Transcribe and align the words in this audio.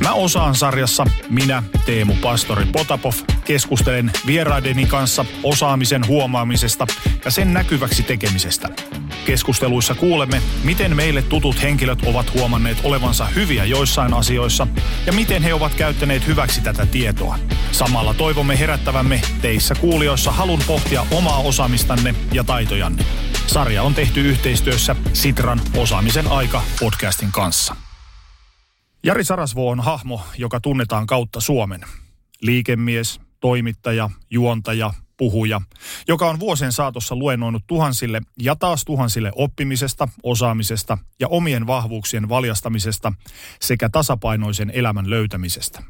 Mä 0.00 0.12
osaan 0.12 0.54
sarjassa, 0.54 1.06
minä, 1.30 1.62
Teemu 1.86 2.14
Pastori 2.22 2.64
Potapov, 2.72 3.12
keskustelen 3.44 4.10
vieraideni 4.26 4.86
kanssa 4.86 5.24
osaamisen 5.42 6.06
huomaamisesta 6.06 6.86
ja 7.24 7.30
sen 7.30 7.54
näkyväksi 7.54 8.02
tekemisestä. 8.02 8.68
Keskusteluissa 9.26 9.94
kuulemme, 9.94 10.42
miten 10.64 10.96
meille 10.96 11.22
tutut 11.22 11.62
henkilöt 11.62 12.02
ovat 12.06 12.34
huomanneet 12.34 12.78
olevansa 12.84 13.24
hyviä 13.24 13.64
joissain 13.64 14.14
asioissa 14.14 14.66
ja 15.06 15.12
miten 15.12 15.42
he 15.42 15.54
ovat 15.54 15.74
käyttäneet 15.74 16.26
hyväksi 16.26 16.60
tätä 16.60 16.86
tietoa. 16.86 17.38
Samalla 17.72 18.14
toivomme 18.14 18.58
herättävämme 18.58 19.20
teissä 19.42 19.74
kuulijoissa 19.74 20.32
halun 20.32 20.62
pohtia 20.66 21.06
omaa 21.10 21.38
osaamistanne 21.38 22.14
ja 22.32 22.44
taitojanne. 22.44 23.04
Sarja 23.46 23.82
on 23.82 23.94
tehty 23.94 24.20
yhteistyössä 24.20 24.96
Sitran 25.12 25.60
osaamisen 25.76 26.28
aika 26.28 26.62
podcastin 26.80 27.32
kanssa. 27.32 27.83
Jari 29.04 29.24
Sarasvo 29.24 29.70
on 29.70 29.80
hahmo, 29.80 30.20
joka 30.38 30.60
tunnetaan 30.60 31.06
kautta 31.06 31.40
Suomen. 31.40 31.80
Liikemies, 32.42 33.20
toimittaja, 33.40 34.10
juontaja, 34.30 34.94
puhuja, 35.16 35.60
joka 36.08 36.30
on 36.30 36.40
vuosien 36.40 36.72
saatossa 36.72 37.16
luennoinut 37.16 37.62
tuhansille 37.66 38.20
ja 38.38 38.56
taas 38.56 38.84
tuhansille 38.84 39.32
oppimisesta, 39.34 40.08
osaamisesta 40.22 40.98
ja 41.20 41.28
omien 41.28 41.66
vahvuuksien 41.66 42.28
valjastamisesta 42.28 43.12
sekä 43.60 43.88
tasapainoisen 43.88 44.70
elämän 44.74 45.10
löytämisestä. 45.10 45.82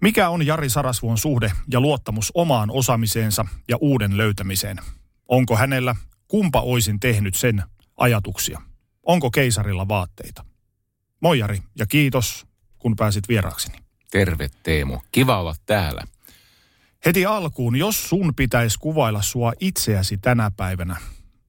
Mikä 0.00 0.28
on 0.28 0.46
Jari 0.46 0.68
Sarasvuon 0.68 1.18
suhde 1.18 1.52
ja 1.70 1.80
luottamus 1.80 2.30
omaan 2.34 2.70
osaamiseensa 2.70 3.44
ja 3.68 3.76
uuden 3.80 4.16
löytämiseen? 4.16 4.76
Onko 5.28 5.56
hänellä 5.56 5.96
kumpa 6.28 6.60
oisin 6.60 7.00
tehnyt 7.00 7.34
sen 7.34 7.62
ajatuksia? 7.96 8.60
Onko 9.02 9.30
keisarilla 9.30 9.88
vaatteita? 9.88 10.49
Moi 11.20 11.38
Jari 11.38 11.62
ja 11.78 11.86
kiitos 11.86 12.46
kun 12.78 12.96
pääsit 12.96 13.28
vieraakseni. 13.28 13.78
Terve 14.10 14.48
Teemu, 14.62 14.98
kiva 15.12 15.40
olla 15.40 15.54
täällä. 15.66 16.02
Heti 17.06 17.26
alkuun, 17.26 17.76
jos 17.76 18.08
sun 18.08 18.34
pitäisi 18.34 18.78
kuvailla 18.78 19.22
sua 19.22 19.52
itseäsi 19.60 20.18
tänä 20.18 20.50
päivänä, 20.56 20.96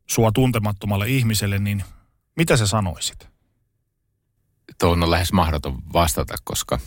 sua 0.08 0.32
tuntemattomalle 0.32 1.10
ihmiselle, 1.10 1.60
niin 1.60 1.84
mitä 2.36 2.58
sä 2.58 2.68
sanoisit? 2.68 3.30
Tuohon 4.80 5.04
on 5.04 5.12
lähes 5.12 5.34
mahdoton 5.34 5.94
vastata, 5.94 6.36
koska 6.44 6.80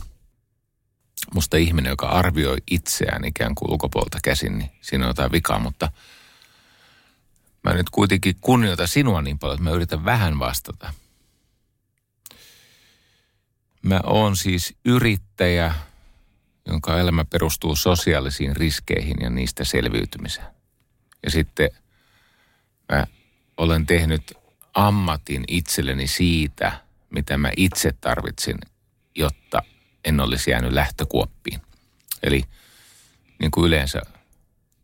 musta 1.34 1.56
ihminen, 1.56 1.90
joka 1.90 2.08
arvioi 2.08 2.56
itseään 2.70 3.24
ikään 3.24 3.54
kuin 3.54 3.70
ulkopuolta 3.70 4.18
käsin, 4.22 4.58
niin 4.58 4.70
siinä 4.80 5.04
on 5.04 5.10
jotain 5.10 5.32
vikaa, 5.32 5.58
mutta 5.58 5.92
mä 7.64 7.74
nyt 7.74 7.90
kuitenkin 7.90 8.36
kunnioitan 8.40 8.88
sinua 8.88 9.22
niin 9.22 9.38
paljon, 9.38 9.54
että 9.54 9.70
mä 9.70 9.76
yritän 9.76 10.04
vähän 10.04 10.38
vastata. 10.38 10.94
Mä 13.84 14.00
oon 14.04 14.36
siis 14.36 14.74
yrittäjä, 14.84 15.74
jonka 16.66 17.00
elämä 17.00 17.24
perustuu 17.24 17.76
sosiaalisiin 17.76 18.56
riskeihin 18.56 19.16
ja 19.20 19.30
niistä 19.30 19.64
selviytymiseen. 19.64 20.46
Ja 21.22 21.30
sitten 21.30 21.70
mä 22.92 23.06
olen 23.56 23.86
tehnyt 23.86 24.32
ammatin 24.74 25.44
itselleni 25.48 26.06
siitä, 26.06 26.80
mitä 27.10 27.36
mä 27.36 27.50
itse 27.56 27.92
tarvitsin, 28.00 28.58
jotta 29.14 29.62
en 30.04 30.20
olisi 30.20 30.50
jäänyt 30.50 30.72
lähtökuoppiin. 30.72 31.60
Eli 32.22 32.44
niin 33.38 33.50
kuin 33.50 33.66
yleensä 33.66 34.02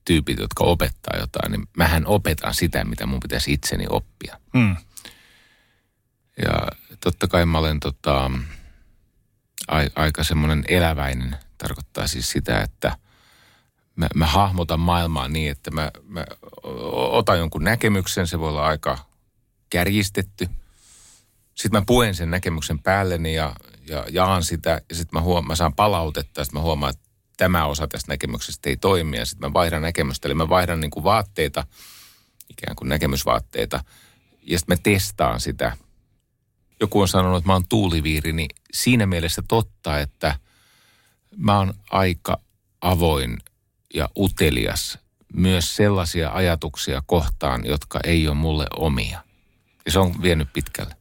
tyypit, 0.05 0.39
jotka 0.39 0.65
opettaa 0.65 1.19
jotain, 1.21 1.53
niin 1.53 1.69
mähän 1.77 2.07
opetan 2.07 2.55
sitä, 2.55 2.85
mitä 2.85 3.07
mun 3.07 3.21
pitäisi 3.21 3.53
itseni 3.53 3.87
oppia. 3.89 4.41
Hmm. 4.59 4.77
Ja 6.43 6.69
totta 7.01 7.29
kai 7.29 7.47
mä 7.47 7.59
olen 7.59 7.81
tota, 7.81 8.31
aika 9.97 10.25
semmoinen 10.25 10.65
eläväinen– 10.69 11.37
Tarkoittaa 11.61 12.07
siis 12.07 12.31
sitä, 12.31 12.61
että 12.61 12.97
mä, 13.97 14.09
mä 14.15 14.27
hahmotan 14.27 14.81
maailmaa 14.81 15.29
niin, 15.29 15.51
että 15.51 15.71
mä, 15.71 15.91
mä 16.05 16.25
otan 16.93 17.39
jonkun 17.39 17.65
näkemyksen, 17.65 18.27
se 18.27 18.39
voi 18.39 18.49
olla 18.49 18.67
aika 18.67 18.99
kärjistetty. 19.71 20.49
Sitten 21.55 21.81
mä 21.81 21.85
puen 21.87 22.15
sen 22.15 22.31
näkemyksen 22.31 22.79
päälleni 22.79 23.35
ja, 23.35 23.57
ja 23.89 24.05
jaan 24.11 24.45
sitä 24.45 24.81
ja 24.89 24.95
sitten 24.95 25.21
mä, 25.21 25.21
huom- 25.21 25.47
mä 25.47 25.57
saan 25.57 25.75
palautetta 25.75 26.41
ja 26.41 26.45
sitten 26.45 26.61
mä 26.61 26.65
huomaan, 26.65 26.91
että 26.91 27.11
tämä 27.37 27.67
osa 27.67 27.89
tästä 27.89 28.13
näkemyksestä 28.13 28.71
ei 28.71 28.77
toimi 28.77 29.17
ja 29.17 29.27
sitten 29.27 29.51
mä 29.51 29.53
vaihdan 29.53 29.83
näkemystä. 29.83 30.29
Eli 30.29 30.35
mä 30.35 30.49
vaihdan 30.49 30.81
niin 30.81 30.91
kuin 30.91 31.05
vaatteita, 31.05 31.67
ikään 32.49 32.77
kuin 32.77 32.89
näkemysvaatteita 32.89 33.85
ja 34.43 34.59
sitten 34.59 34.79
mä 34.79 34.81
testaan 34.83 35.41
sitä. 35.41 35.77
Joku 36.81 37.01
on 37.01 37.09
sanonut, 37.09 37.39
että 37.39 37.49
mä 37.49 37.53
oon 37.53 37.69
tuuliviiri, 37.69 38.33
niin 38.33 38.51
siinä 38.73 39.07
mielessä 39.07 39.43
totta, 39.49 39.99
että– 39.99 40.35
mä 41.37 41.59
oon 41.59 41.75
aika 41.91 42.41
avoin 42.81 43.39
ja 43.95 44.09
utelias 44.19 44.99
myös 45.35 45.77
sellaisia 45.77 46.31
ajatuksia 46.31 47.03
kohtaan, 47.07 47.67
jotka 47.67 48.01
ei 48.05 48.29
ole 48.29 48.37
mulle 48.37 48.67
omia. 48.77 49.25
Ja 49.87 49.93
se 49.93 49.99
on 49.99 50.23
vienyt 50.23 50.53
pitkälle. 50.53 50.97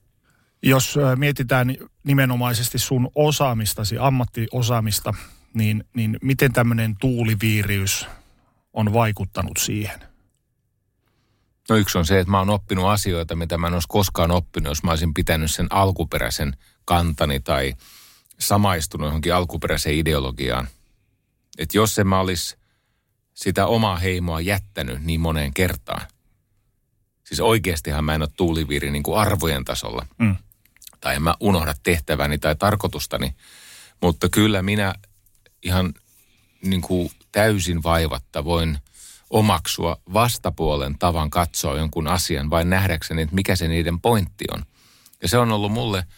Jos 0.64 0.96
mietitään 1.16 1.76
nimenomaisesti 2.04 2.80
sun 2.80 3.12
osaamistasi, 3.16 3.98
ammattiosaamista, 4.00 5.14
niin, 5.54 5.84
niin 5.94 6.18
miten 6.22 6.54
tämmöinen 6.54 6.96
tuuliviiriys 7.02 8.08
on 8.74 8.94
vaikuttanut 8.94 9.58
siihen? 9.58 10.09
No 11.70 11.76
yksi 11.76 11.98
on 11.98 12.06
se, 12.06 12.20
että 12.20 12.32
mä 12.32 12.40
oon 12.40 12.50
oppinut 12.50 12.86
asioita, 12.86 13.36
mitä 13.36 13.58
mä 13.58 13.68
en 13.68 13.74
olisi 13.74 13.88
koskaan 13.88 14.32
oppinut, 14.32 14.72
jos 14.72 14.84
mä 14.84 14.92
olisin 14.92 15.14
pitänyt 15.14 15.52
sen 15.52 15.68
alkuperäisen 15.70 16.58
kantani 16.86 17.40
tai– 17.40 17.74
samaistunut 18.40 19.08
johonkin 19.08 19.34
alkuperäiseen 19.34 19.96
ideologiaan. 19.96 20.68
Että 21.58 21.78
jos 21.78 22.00
en 22.00 22.08
mä 22.08 22.20
olisi 22.20 22.58
sitä 23.34 23.66
omaa 23.66 23.98
heimoa 23.98 24.42
jättänyt 24.42 25.04
niin 25.04 25.20
moneen 25.20 25.54
kertaan. 25.54 26.08
Siis 27.24 27.40
oikeastihan 27.40 28.06
mä 28.06 28.16
en 28.16 28.22
ole 28.22 28.30
tuuliviiri 28.38 28.92
niin 28.92 29.04
kuin 29.04 29.20
arvojen 29.20 29.66
tasolla. 29.66 30.06
Mm. 30.18 30.36
Tai 31.02 31.16
en 31.16 31.22
mä 31.22 31.36
unohda 31.40 31.74
tehtäväni 31.84 32.38
tai 32.38 32.56
tarkoitustani. 32.56 33.36
Mutta 34.02 34.30
kyllä 34.30 34.62
minä 34.62 34.96
ihan 35.64 35.94
niin 36.62 36.82
kuin 36.82 37.12
täysin 37.32 37.84
vaivatta 37.84 38.46
voin 38.46 38.80
omaksua 39.30 39.98
vastapuolen 40.14 41.00
tavan 41.00 41.30
katsoa 41.30 41.78
jonkun 41.78 42.08
asian 42.08 42.50
vain 42.50 42.70
nähdäkseni, 42.70 43.22
että 43.22 43.36
mikä 43.36 43.56
se 43.56 43.68
niiden 43.68 44.02
pointti 44.02 44.46
on. 44.54 44.64
Ja 45.22 45.28
se 45.28 45.38
on 45.38 45.52
ollut 45.52 45.72
mulle– 45.72 46.04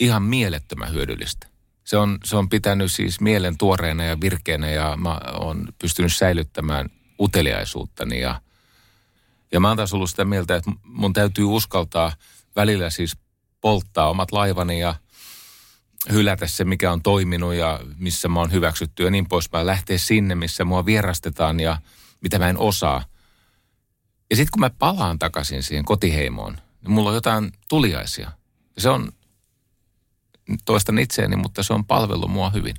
ihan 0.00 0.22
mielettömän 0.22 0.92
hyödyllistä. 0.92 1.46
Se 1.84 1.96
on, 1.96 2.18
se 2.24 2.36
on 2.36 2.48
pitänyt 2.48 2.92
siis 2.92 3.20
mielen 3.20 3.58
tuoreena 3.58 4.04
ja 4.04 4.20
virkeänä 4.20 4.70
ja 4.70 4.96
mä 4.96 5.20
oon 5.32 5.68
pystynyt 5.78 6.14
säilyttämään 6.14 6.88
uteliaisuuttani 7.20 8.20
ja, 8.20 8.40
ja 9.52 9.60
mä 9.60 9.68
oon 9.68 9.76
taas 9.76 9.94
ollut 9.94 10.10
sitä 10.10 10.24
mieltä, 10.24 10.56
että 10.56 10.70
mun 10.84 11.12
täytyy 11.12 11.44
uskaltaa 11.44 12.12
välillä 12.56 12.90
siis 12.90 13.16
polttaa 13.60 14.10
omat 14.10 14.32
laivani 14.32 14.80
ja 14.80 14.94
hylätä 16.12 16.46
se, 16.46 16.64
mikä 16.64 16.92
on 16.92 17.02
toiminut 17.02 17.54
ja 17.54 17.80
missä 17.98 18.28
mä 18.28 18.40
oon 18.40 18.52
hyväksytty 18.52 19.04
ja 19.04 19.10
niin 19.10 19.28
poispäin. 19.28 19.66
Lähteä 19.66 19.98
sinne, 19.98 20.34
missä 20.34 20.64
mua 20.64 20.86
vierastetaan 20.86 21.60
ja 21.60 21.78
mitä 22.20 22.38
mä 22.38 22.48
en 22.48 22.58
osaa. 22.58 23.04
Ja 24.30 24.36
sitten 24.36 24.50
kun 24.52 24.60
mä 24.60 24.70
palaan 24.70 25.18
takaisin 25.18 25.62
siihen 25.62 25.84
kotiheimoon, 25.84 26.58
niin 26.82 26.90
mulla 26.90 27.08
on 27.08 27.14
jotain 27.14 27.52
tuliaisia. 27.68 28.32
Ja 28.76 28.82
se 28.82 28.88
on, 28.88 29.12
toistan 30.64 30.98
itseäni, 30.98 31.36
mutta 31.36 31.62
se 31.62 31.72
on 31.72 31.84
palvelu 31.84 32.28
mua 32.28 32.50
hyvin. 32.50 32.76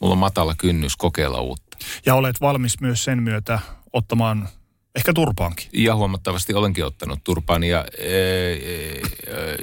Mulla 0.00 0.12
on 0.12 0.18
matala 0.18 0.54
kynnys 0.58 0.96
kokeilla 0.96 1.40
uutta. 1.40 1.76
Ja 2.06 2.14
olet 2.14 2.40
valmis 2.40 2.80
myös 2.80 3.04
sen 3.04 3.22
myötä 3.22 3.60
ottamaan 3.92 4.48
ehkä 4.94 5.12
turpaankin. 5.12 5.68
Ja 5.72 5.94
huomattavasti 5.94 6.54
olenkin 6.54 6.84
ottanut 6.84 7.24
turpaan 7.24 7.64
ja 7.64 7.84
e, 7.98 8.12
e, 8.52 9.00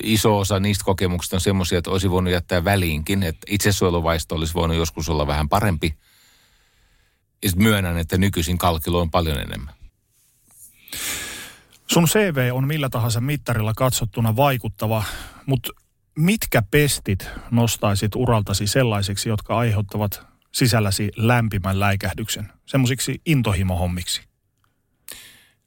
iso 0.04 0.38
osa 0.38 0.60
niistä 0.60 0.86
kokemuksista 0.86 1.36
on 1.36 1.42
semmoisia, 1.42 1.78
että 1.78 1.92
olisi 1.92 2.10
voinut 2.10 2.34
jättää 2.34 2.64
väliinkin. 2.64 3.24
Että 3.24 3.48
itsesuojeluvaisto 3.50 4.36
olisi 4.36 4.54
voinut 4.54 4.78
joskus 4.78 5.10
olla 5.10 5.28
vähän 5.28 5.50
parempi. 5.50 5.94
Ja 7.44 7.50
sitten 7.50 7.64
myönnän, 7.64 7.98
että 7.98 8.18
nykyisin 8.18 8.58
kalkilo 8.58 9.02
on 9.02 9.12
paljon 9.12 9.40
enemmän. 9.40 9.74
Sun 11.88 12.06
CV 12.06 12.50
on 12.54 12.68
millä 12.68 12.90
tahansa 12.90 13.22
mittarilla 13.22 13.74
katsottuna 13.74 14.36
vaikuttava, 14.36 15.04
mutta 15.46 15.72
mitkä 16.16 16.64
pestit 16.72 17.28
nostaisit 17.52 18.16
uraltasi 18.16 18.68
sellaisiksi, 18.68 19.30
jotka 19.30 19.58
aiheuttavat 19.58 20.22
sisälläsi 20.52 21.12
lämpimän 21.16 21.80
läikähdyksen, 21.80 22.52
semmoisiksi 22.66 23.22
intohimohommiksi? 23.26 24.29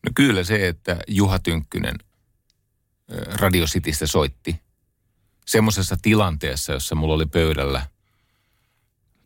No 0.03 0.13
kyllä 0.15 0.45
se, 0.45 0.69
että 0.69 0.97
Juha 1.09 1.39
Tynkkynen 1.39 1.99
Radio 3.35 3.67
Citystä 3.67 4.07
soitti 4.07 4.61
semmoisessa 5.47 5.97
tilanteessa, 6.03 6.73
jossa 6.73 6.95
mulla 6.95 7.15
oli 7.15 7.27
pöydällä 7.27 7.87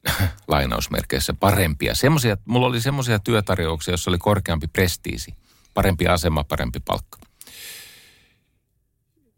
lainausmerkeissä 0.48 1.34
parempia. 1.34 1.94
Semmosia, 1.94 2.36
mulla 2.44 2.66
oli 2.66 2.80
semmoisia 2.80 3.18
työtarjouksia, 3.18 3.92
joissa 3.92 4.10
oli 4.10 4.18
korkeampi 4.18 4.66
prestiisi, 4.66 5.34
parempi 5.74 6.06
asema, 6.06 6.44
parempi 6.44 6.80
palkka. 6.80 7.18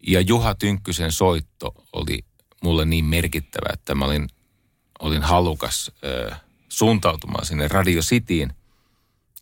Ja 0.07 0.21
Juha 0.21 0.55
Tynkkysen 0.55 1.13
soitto 1.13 1.75
oli 1.93 2.25
mulle 2.63 2.85
niin 2.85 3.05
merkittävä, 3.05 3.73
että 3.73 3.95
mä 3.95 4.05
olin, 4.05 4.29
olin 4.99 5.23
halukas 5.23 5.93
ö, 6.05 6.35
suuntautumaan 6.69 7.47
sinne 7.47 7.69
Radio 7.69 8.01
Cityin 8.01 8.53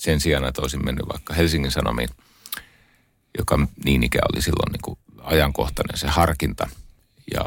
sen 0.00 0.20
sijaan, 0.20 0.44
että 0.44 0.62
olisin 0.62 0.84
mennyt 0.84 1.08
vaikka 1.12 1.34
Helsingin 1.34 1.70
Sanomiin, 1.70 2.08
joka 3.38 3.69
niin 3.84 4.02
ikään 4.02 4.28
oli 4.32 4.43
silloin 4.43 4.72
niin 4.72 4.82
kuin 4.82 4.98
ajankohtainen 5.22 5.98
se 5.98 6.08
harkinta. 6.08 6.69
Ja 7.34 7.44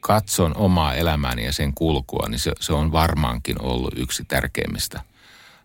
katson 0.00 0.56
omaa 0.56 0.94
elämääni 0.94 1.44
ja 1.44 1.52
sen 1.52 1.74
kulkua, 1.74 2.28
niin 2.28 2.38
se, 2.38 2.52
se 2.60 2.72
on 2.72 2.92
varmaankin 2.92 3.62
ollut 3.62 3.94
yksi 3.96 4.24
tärkeimmistä 4.24 5.00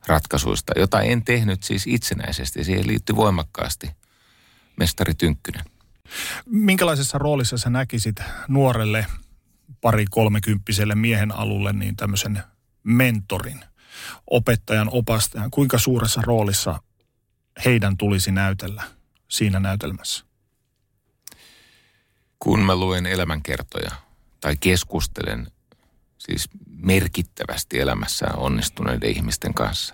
ratkaisuista, 0.07 0.73
jota 0.75 1.01
en 1.01 1.23
tehnyt 1.23 1.63
siis 1.63 1.87
itsenäisesti. 1.87 2.63
Siihen 2.63 2.87
liittyy 2.87 3.15
voimakkaasti 3.15 3.91
mestari 4.77 5.13
Tynkkynen. 5.15 5.65
Minkälaisessa 6.45 7.17
roolissa 7.17 7.57
sä 7.57 7.69
näkisit 7.69 8.15
nuorelle 8.47 9.05
pari 9.81 10.05
kolmekymppiselle 10.09 10.95
miehen 10.95 11.31
alulle 11.31 11.73
niin 11.73 11.95
tämmöisen 11.95 12.43
mentorin, 12.83 13.59
opettajan, 14.27 14.89
opastajan? 14.91 15.51
Kuinka 15.51 15.77
suuressa 15.77 16.21
roolissa 16.21 16.81
heidän 17.65 17.97
tulisi 17.97 18.31
näytellä 18.31 18.83
siinä 19.27 19.59
näytelmässä? 19.59 20.25
Kun 22.39 22.59
mä 22.59 22.75
luen 22.75 23.05
elämänkertoja 23.05 23.91
tai 24.41 24.55
keskustelen 24.59 25.47
siis 26.17 26.49
merkittävästi 26.67 27.79
elämässään 27.79 28.39
onnistuneiden 28.39 29.09
ihmisten 29.09 29.53
kanssa, 29.53 29.93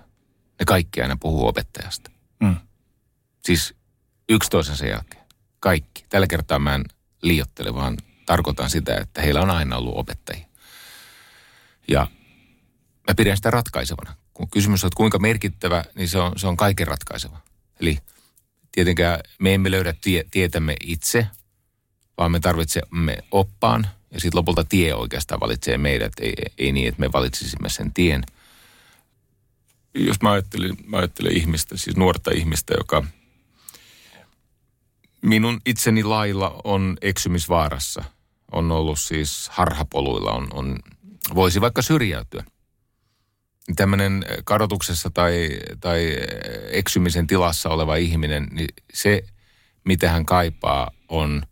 ne 0.58 0.64
kaikki 0.66 1.02
aina 1.02 1.16
puhuu 1.16 1.46
opettajasta. 1.46 2.10
Mm. 2.40 2.56
Siis 3.44 3.74
yksi 4.28 4.50
toisensa 4.50 4.86
jälkeen. 4.86 5.26
Kaikki. 5.60 6.04
Tällä 6.08 6.26
kertaa 6.26 6.58
mä 6.58 6.74
en 6.74 6.84
liiottele, 7.22 7.74
vaan 7.74 7.96
tarkoitan 8.26 8.70
sitä, 8.70 8.96
että 8.96 9.22
heillä 9.22 9.40
on 9.40 9.50
aina 9.50 9.76
ollut 9.76 9.96
opettajia. 9.96 10.46
Ja 11.88 12.06
mä 13.08 13.14
pidän 13.14 13.36
sitä 13.36 13.50
ratkaisevana. 13.50 14.14
Kun 14.34 14.50
kysymys 14.50 14.84
on, 14.84 14.88
että 14.88 14.96
kuinka 14.96 15.18
merkittävä, 15.18 15.84
niin 15.94 16.08
se 16.08 16.18
on, 16.18 16.32
se 16.36 16.46
on 16.46 16.56
kaiken 16.56 16.86
ratkaiseva. 16.86 17.40
Eli 17.80 17.98
tietenkään 18.72 19.20
me 19.38 19.54
emme 19.54 19.70
löydä 19.70 19.94
tie, 20.00 20.24
tietämme 20.30 20.76
itse, 20.80 21.26
vaan 22.18 22.32
me 22.32 22.40
tarvitsemme 22.40 23.18
oppaan 23.30 23.86
ja 24.10 24.20
sitten 24.20 24.38
lopulta 24.38 24.64
tie 24.64 24.94
oikeastaan 24.94 25.40
valitsee 25.40 25.78
meidät. 25.78 26.12
Ei, 26.20 26.34
ei 26.58 26.72
niin, 26.72 26.88
että 26.88 27.00
me 27.00 27.12
valitsisimme 27.12 27.68
sen 27.68 27.92
tien. 27.92 28.24
Jos 29.94 30.22
mä 30.22 30.30
ajattelen, 30.30 30.76
mä 30.86 30.96
ajattelen 30.96 31.36
ihmistä, 31.36 31.76
siis 31.76 31.96
nuorta 31.96 32.30
ihmistä, 32.30 32.74
joka 32.78 33.04
minun 35.22 35.60
itseni 35.66 36.04
lailla 36.04 36.60
on 36.64 36.96
eksymisvaarassa. 37.02 38.04
On 38.52 38.72
ollut 38.72 38.98
siis 38.98 39.48
harhapoluilla, 39.48 40.32
on, 40.32 40.48
on, 40.52 40.78
voisi 41.34 41.60
vaikka 41.60 41.82
syrjäytyä. 41.82 42.44
Tämmöinen 43.76 44.24
kadotuksessa 44.44 45.10
tai, 45.10 45.48
tai 45.80 46.16
eksymisen 46.70 47.26
tilassa 47.26 47.68
oleva 47.68 47.96
ihminen, 47.96 48.48
niin 48.50 48.68
se, 48.94 49.22
mitä 49.84 50.10
hän 50.10 50.26
kaipaa, 50.26 50.90
on– 51.08 51.42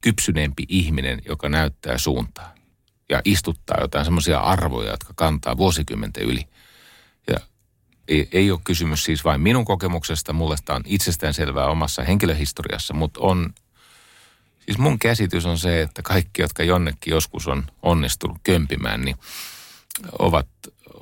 kypsyneempi 0.00 0.64
ihminen, 0.68 1.22
joka 1.24 1.48
näyttää 1.48 1.98
suuntaa 1.98 2.54
ja 3.08 3.22
istuttaa 3.24 3.80
jotain 3.80 4.04
semmoisia 4.04 4.40
arvoja, 4.40 4.90
jotka 4.90 5.12
kantaa 5.16 5.56
vuosikymmenten 5.56 6.22
yli. 6.22 6.48
Ja 7.30 7.36
ei, 8.08 8.28
ei 8.32 8.50
ole 8.50 8.60
kysymys 8.64 9.04
siis 9.04 9.24
vain 9.24 9.40
minun 9.40 9.64
kokemuksesta, 9.64 10.32
mulle 10.32 10.56
tämä 10.64 10.76
on 10.76 10.82
itsestään 10.86 11.34
selvää 11.34 11.66
omassa 11.66 12.02
henkilöhistoriassa, 12.02 12.94
mutta 12.94 13.20
on, 13.20 13.54
siis 14.60 14.78
mun 14.78 14.98
käsitys 14.98 15.46
on 15.46 15.58
se, 15.58 15.82
että 15.82 16.02
kaikki, 16.02 16.42
jotka 16.42 16.62
jonnekin 16.62 17.10
joskus 17.10 17.48
on 17.48 17.66
onnistunut 17.82 18.38
kömpimään, 18.42 19.00
niin 19.00 19.16
ovat 20.18 20.48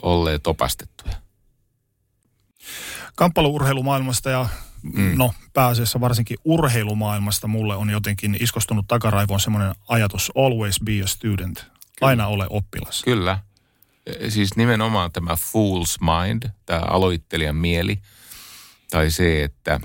olleet 0.03 0.47
opastettuja. 0.47 1.15
Kamppailuurheilumaailmasta 3.15 4.31
ja 4.31 4.49
mm. 4.83 5.13
no 5.19 5.35
pääasiassa 5.53 6.01
varsinkin 6.01 6.37
urheilumaailmasta 6.45 7.47
mulle 7.47 7.77
on 7.77 7.91
jotenkin 7.91 8.37
iskostunut 8.41 8.89
takaraivoon 8.89 9.41
semmoinen 9.41 9.75
ajatus 9.89 10.33
always 10.35 10.81
be 10.85 11.03
a 11.05 11.07
student. 11.07 11.59
Kyllä. 11.59 12.09
Aina 12.09 12.27
ole 12.27 12.47
oppilas. 12.51 13.03
Kyllä. 13.03 13.39
E, 14.07 14.31
siis 14.31 14.57
nimenomaan 14.57 15.13
tämä 15.13 15.35
fool's 15.35 15.99
mind, 16.01 16.51
tämä 16.67 16.81
aloittelijan 16.81 17.57
mieli, 17.57 17.99
tai 18.91 19.11
se, 19.11 19.45
että 19.45 19.81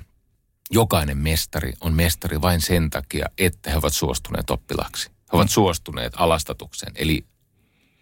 jokainen 0.72 1.18
mestari 1.18 1.74
on 1.82 1.94
mestari 1.94 2.42
vain 2.42 2.62
sen 2.62 2.90
takia, 2.90 3.26
että 3.38 3.72
he 3.72 3.78
ovat 3.78 3.94
suostuneet 3.94 4.50
oppilaaksi. 4.50 5.10
He 5.10 5.38
ovat 5.38 5.48
mm. 5.48 5.52
suostuneet 5.52 6.14
alastatukseen, 6.16 6.92
eli 6.96 7.26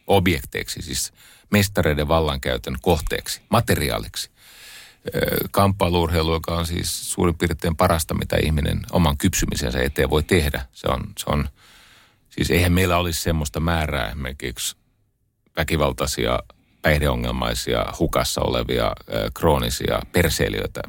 objekteiksi, 0.10 0.82
siis 0.82 1.14
mestareiden 1.52 2.08
vallankäytön 2.08 2.76
kohteeksi, 2.82 3.42
materiaaliksi 3.50 4.32
kamppailuurheilu, 5.52 6.34
joka 6.34 6.56
on 6.56 6.66
siis 6.66 7.12
suurin 7.12 7.38
piirtein 7.38 7.76
parasta, 7.76 8.14
mitä 8.14 8.38
ihminen 8.44 8.82
oman 8.92 9.18
kypsymisensä 9.18 9.82
eteen 9.82 10.10
voi 10.10 10.24
tehdä. 10.24 10.66
Se 10.72 10.88
on, 10.88 11.04
se 11.18 11.26
on 11.28 11.50
siis 12.30 12.52
eihän 12.52 12.72
meillä 12.72 12.98
olisi 12.98 13.22
semmoista 13.22 13.60
määrää 13.60 14.08
esimerkiksi 14.08 14.76
väkivaltaisia, 15.58 16.40
päihdeongelmaisia, 16.82 17.86
hukassa 18.00 18.42
olevia, 18.42 18.92
kroonisia 19.34 20.00
perseilijöitä, 20.12 20.82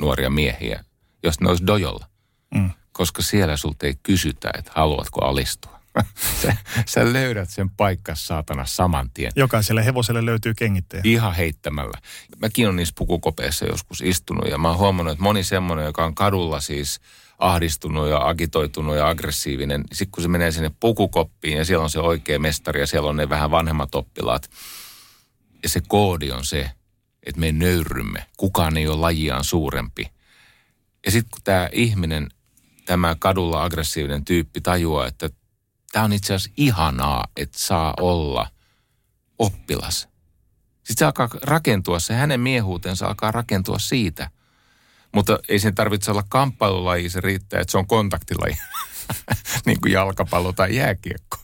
nuoria 0.00 0.30
miehiä, 0.30 0.84
jos 1.22 1.40
ne 1.40 1.48
olisi 1.48 1.66
dojolla. 1.66 2.06
Mm. 2.54 2.70
Koska 2.92 3.22
siellä 3.22 3.56
sulta 3.56 3.86
ei 3.86 3.94
kysytä, 4.02 4.50
että 4.58 4.72
haluatko 4.74 5.24
alistua. 5.24 5.80
sä, 6.42 6.56
sä 6.86 7.12
löydät 7.12 7.50
sen 7.50 7.70
paikka 7.70 8.14
saatana 8.14 8.66
saman 8.66 9.10
tien. 9.14 9.32
Jokaiselle 9.36 9.84
hevoselle 9.84 10.26
löytyy 10.26 10.54
kengittäjä. 10.54 11.02
Ihan 11.04 11.34
heittämällä. 11.34 11.98
Mäkin 12.38 12.66
olen 12.66 12.76
niissä 12.76 12.94
pukukopeissa 12.98 13.64
joskus 13.64 14.00
istunut 14.00 14.48
ja 14.50 14.58
mä 14.58 14.68
oon 14.68 14.78
huomannut, 14.78 15.12
että 15.12 15.22
moni 15.22 15.44
semmoinen, 15.44 15.84
joka 15.84 16.04
on 16.04 16.14
kadulla 16.14 16.60
siis 16.60 17.00
ahdistunut 17.38 18.08
ja 18.08 18.28
agitoitunut 18.28 18.96
ja 18.96 19.08
aggressiivinen, 19.08 19.84
sitten 19.92 20.12
kun 20.12 20.22
se 20.22 20.28
menee 20.28 20.52
sinne 20.52 20.70
pukukoppiin 20.80 21.58
ja 21.58 21.64
siellä 21.64 21.84
on 21.84 21.90
se 21.90 22.00
oikea 22.00 22.38
mestari 22.38 22.80
ja 22.80 22.86
siellä 22.86 23.10
on 23.10 23.16
ne 23.16 23.28
vähän 23.28 23.50
vanhemmat 23.50 23.94
oppilaat. 23.94 24.50
Ja 25.62 25.68
se 25.68 25.80
koodi 25.88 26.30
on 26.30 26.44
se, 26.44 26.70
että 27.26 27.40
me 27.40 27.52
nöyrymme. 27.52 28.26
Kukaan 28.36 28.76
ei 28.76 28.88
ole 28.88 28.96
lajiaan 28.96 29.44
suurempi. 29.44 30.06
Ja 31.06 31.10
sitten 31.10 31.30
kun 31.30 31.40
tämä 31.44 31.68
ihminen, 31.72 32.28
tämä 32.84 33.16
kadulla 33.18 33.64
aggressiivinen 33.64 34.24
tyyppi 34.24 34.60
tajuaa, 34.60 35.06
että 35.06 35.30
tämä 35.92 36.04
on 36.04 36.12
itse 36.12 36.34
asiassa 36.34 36.54
ihanaa, 36.56 37.24
että 37.36 37.58
saa 37.58 37.94
olla 38.00 38.48
oppilas. 39.38 40.08
Sitten 40.74 40.96
se 40.96 41.04
alkaa 41.04 41.28
rakentua, 41.42 41.98
se 41.98 42.14
hänen 42.14 42.40
miehuutensa 42.40 43.06
alkaa 43.06 43.30
rakentua 43.30 43.78
siitä. 43.78 44.30
Mutta 45.14 45.38
ei 45.48 45.58
sen 45.58 45.74
tarvitse 45.74 46.10
olla 46.10 46.24
kamppailulaji, 46.28 47.10
se 47.10 47.20
riittää, 47.20 47.60
että 47.60 47.70
se 47.72 47.78
on 47.78 47.86
kontaktilaji. 47.86 48.58
niin 49.66 49.80
kuin 49.80 49.92
jalkapallo 49.92 50.52
tai 50.52 50.76
jääkiekko. 50.76 51.38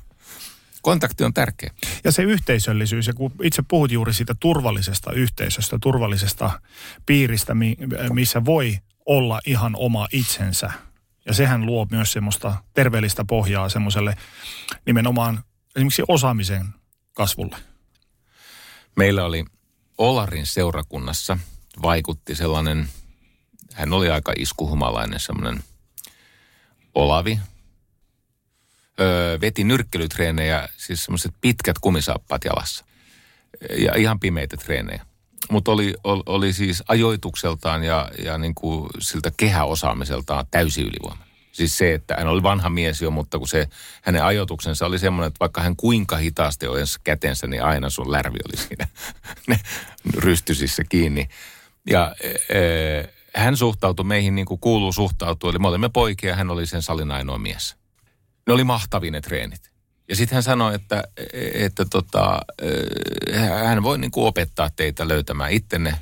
Kontakti 0.82 1.24
on 1.24 1.34
tärkeä. 1.34 1.70
Ja 2.04 2.12
se 2.12 2.22
yhteisöllisyys, 2.22 3.06
ja 3.06 3.14
kun 3.14 3.32
itse 3.42 3.62
puhut 3.68 3.90
juuri 3.90 4.14
siitä 4.14 4.34
turvallisesta 4.40 5.12
yhteisöstä, 5.12 5.78
turvallisesta 5.82 6.60
piiristä, 7.06 7.52
missä 8.12 8.44
voi 8.44 8.78
olla 9.06 9.40
ihan 9.46 9.76
oma 9.76 10.08
itsensä– 10.12 10.72
ja 11.28 11.34
sehän 11.34 11.66
luo 11.66 11.86
myös 11.90 12.12
semmoista 12.12 12.54
terveellistä 12.74 13.24
pohjaa 13.24 13.68
semmoiselle 13.68 14.16
nimenomaan 14.86 15.44
esimerkiksi 15.76 16.02
osaamisen 16.08 16.66
kasvulle. 17.12 17.56
Meillä 18.96 19.24
oli 19.24 19.44
Olarin 19.98 20.46
seurakunnassa 20.46 21.38
vaikutti 21.82 22.34
sellainen, 22.34 22.88
hän 23.74 23.92
oli 23.92 24.10
aika 24.10 24.32
iskuhumalainen 24.36 25.20
semmoinen 25.20 25.62
Olavi. 26.94 27.38
Öö, 29.00 29.40
veti 29.40 29.64
nyrkkelytreenejä, 29.64 30.68
siis 30.76 31.04
semmoiset 31.04 31.32
pitkät 31.40 31.78
kumisaappaat 31.78 32.44
jalassa. 32.44 32.84
Ja 33.78 33.94
ihan 33.96 34.20
pimeitä 34.20 34.56
treenejä 34.56 35.06
mutta 35.50 35.70
oli, 35.72 35.94
oli, 36.04 36.22
oli 36.26 36.52
siis 36.52 36.82
ajoitukseltaan 36.88 37.84
ja, 37.84 38.10
ja 38.24 38.38
niin 38.38 38.54
kuin 38.54 38.88
siltä 39.00 39.30
kehäosaamiseltaan 39.36 40.46
täysi 40.50 40.82
ylivoima. 40.82 41.28
Siis 41.52 41.78
se, 41.78 41.94
että 41.94 42.14
hän 42.18 42.28
oli 42.28 42.42
vanha 42.42 42.68
mies 42.68 43.02
jo, 43.02 43.10
mutta 43.10 43.38
kun 43.38 43.48
se 43.48 43.68
hänen 44.02 44.24
ajoituksensa 44.24 44.86
oli 44.86 44.98
semmoinen, 44.98 45.28
että 45.28 45.40
vaikka 45.40 45.60
hän 45.60 45.76
kuinka 45.76 46.16
hitaasti 46.16 46.66
ojensi 46.66 46.98
kätensä, 47.04 47.46
niin 47.46 47.64
aina 47.64 47.90
sun 47.90 48.12
lärvi 48.12 48.38
oli 48.48 48.56
siinä 48.56 48.88
rystysissä 50.24 50.84
kiinni. 50.84 51.28
Ja 51.90 52.14
e, 52.48 52.60
hän 53.34 53.56
suhtautui 53.56 54.04
meihin 54.04 54.34
niin 54.34 54.46
kuin 54.46 54.60
kuuluu 54.60 54.92
suhtautua. 54.92 55.50
Eli 55.50 55.58
me 55.58 55.68
olimme 55.68 55.88
poikia, 55.88 56.36
hän 56.36 56.50
oli 56.50 56.66
sen 56.66 56.82
salin 56.82 57.10
ainoa 57.10 57.38
mies. 57.38 57.76
Ne 58.46 58.52
oli 58.52 58.64
mahtavia 58.64 59.10
ne 59.10 59.20
treenit. 59.20 59.70
Ja 60.08 60.16
sitten 60.16 60.36
hän 60.36 60.42
sanoi, 60.42 60.74
että, 60.74 61.04
että 61.54 61.84
tota, 61.84 62.40
hän 63.64 63.82
voi 63.82 63.98
niin 63.98 64.10
kuin 64.10 64.26
opettaa 64.26 64.70
teitä 64.70 65.08
löytämään 65.08 65.52
ittenne 65.52 65.98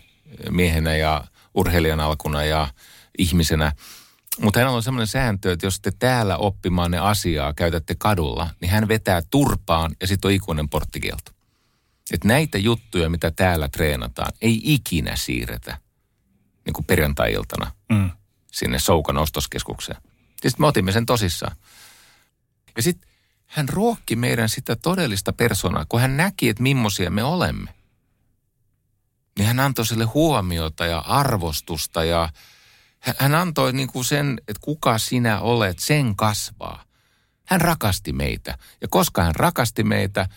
miehenä 0.51 0.97
ja 0.97 1.25
urheilijan 1.55 2.01
alkuna 2.01 2.45
ja 2.45 2.69
ihmisenä. 3.19 3.73
Mutta 4.41 4.61
hän 4.61 4.69
on 4.69 4.83
sellainen 4.83 5.07
sääntö, 5.07 5.53
että 5.53 5.67
jos 5.67 5.81
te 5.81 5.91
täällä 5.91 6.37
oppimaan 6.37 6.91
ne 6.91 6.99
asiaa 6.99 7.55
käytätte 7.55 7.95
kadulla, 7.99 8.51
niin 8.61 8.71
hän 8.71 8.89
vetää 8.89 9.23
turpaan 9.31 9.97
ja 10.01 10.07
sitten 10.07 10.29
on 10.29 10.33
ikuinen 10.33 10.69
porttikielto. 10.69 11.33
Että 12.13 12.29
näitä 12.29 12.59
juttuja, 12.59 13.11
mitä 13.11 13.31
täällä 13.31 13.69
treenataan, 13.69 14.33
ei 14.43 14.61
ikinä 14.65 15.17
siirretä 15.17 15.79
niin 16.65 16.75
kuin 16.75 16.85
perjantai-iltana 16.85 17.73
mm. 17.93 18.11
sinne 18.53 18.79
Soukan 18.79 19.19
ostoskeskukseen. 19.19 20.03
Sitten 20.31 20.61
me 20.61 20.67
otimme 20.67 20.93
sen 20.93 21.07
tosissaan. 21.07 21.57
Ja 22.77 22.83
sitten 22.83 23.11
hän 23.57 23.69
ruokki 23.69 24.17
meidän 24.17 24.49
sitä 24.49 24.77
todellista 24.77 25.33
persoonaa, 25.33 25.87
kun 25.89 26.01
hän 26.01 26.17
näki, 26.17 26.49
että 26.49 26.63
millaisia 26.63 27.11
me 27.11 27.23
olemme. 27.25 27.75
Niin 29.39 29.47
hän 29.47 29.61
antoi 29.61 29.87
sille 29.87 30.05
huomiota 30.05 30.87
ja 30.87 30.99
arvostusta 30.99 32.05
ja 32.05 32.29
hän 33.19 33.35
antoi 33.35 33.73
niin 33.73 33.89
kuin 33.89 34.05
sen, 34.05 34.41
että 34.49 34.61
kuka 34.61 34.99
sinä 34.99 35.41
olet, 35.41 35.79
sen 35.79 36.17
kasvaa. 36.17 36.85
Hän 37.47 37.61
rakasti 37.61 38.13
meitä. 38.13 38.59
Ja 38.81 38.89
koska 38.89 39.23
hän 39.23 39.35
rakasti 39.35 39.85
meitä 39.85 40.29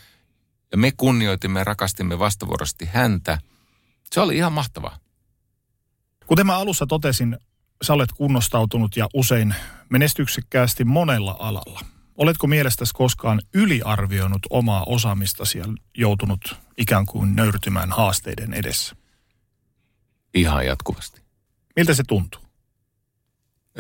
ja 0.72 0.78
me 0.78 0.92
kunnioitimme 0.92 1.60
ja 1.60 1.64
rakastimme 1.64 2.20
vastavuorosti 2.20 2.86
häntä, 2.86 3.40
se 4.12 4.22
oli 4.22 4.38
ihan 4.38 4.54
mahtavaa. 4.54 4.98
Kuten 6.26 6.46
mä 6.46 6.58
alussa 6.58 6.86
totesin, 6.88 7.38
sä 7.82 7.94
olet 7.94 8.12
kunnostautunut 8.12 8.98
ja 8.98 9.08
usein 9.14 9.56
menestyksekkäästi 9.90 10.84
monella 10.84 11.36
alalla. 11.40 11.99
Oletko 12.20 12.48
mielestäsi 12.48 12.94
koskaan 12.94 13.42
yliarvioinut 13.54 14.42
omaa 14.50 14.84
osaamistasi 14.88 15.58
ja 15.58 15.66
joutunut 15.98 16.56
ikään 16.78 17.06
kuin 17.06 17.36
nöyrtymään 17.36 17.92
haasteiden 17.92 18.54
edessä? 18.54 18.96
Ihan 20.34 20.66
jatkuvasti. 20.66 21.22
Miltä 21.76 21.94
se 21.94 22.04
tuntuu? 22.08 22.42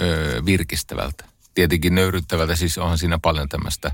Öö, 0.02 0.46
virkistävältä. 0.46 1.26
Tietenkin 1.54 1.96
nöyryttävältä, 1.96 2.56
siis 2.56 2.78
onhan 2.78 2.98
siinä 2.98 3.20
paljon 3.22 3.50
tämmöistä 3.50 3.92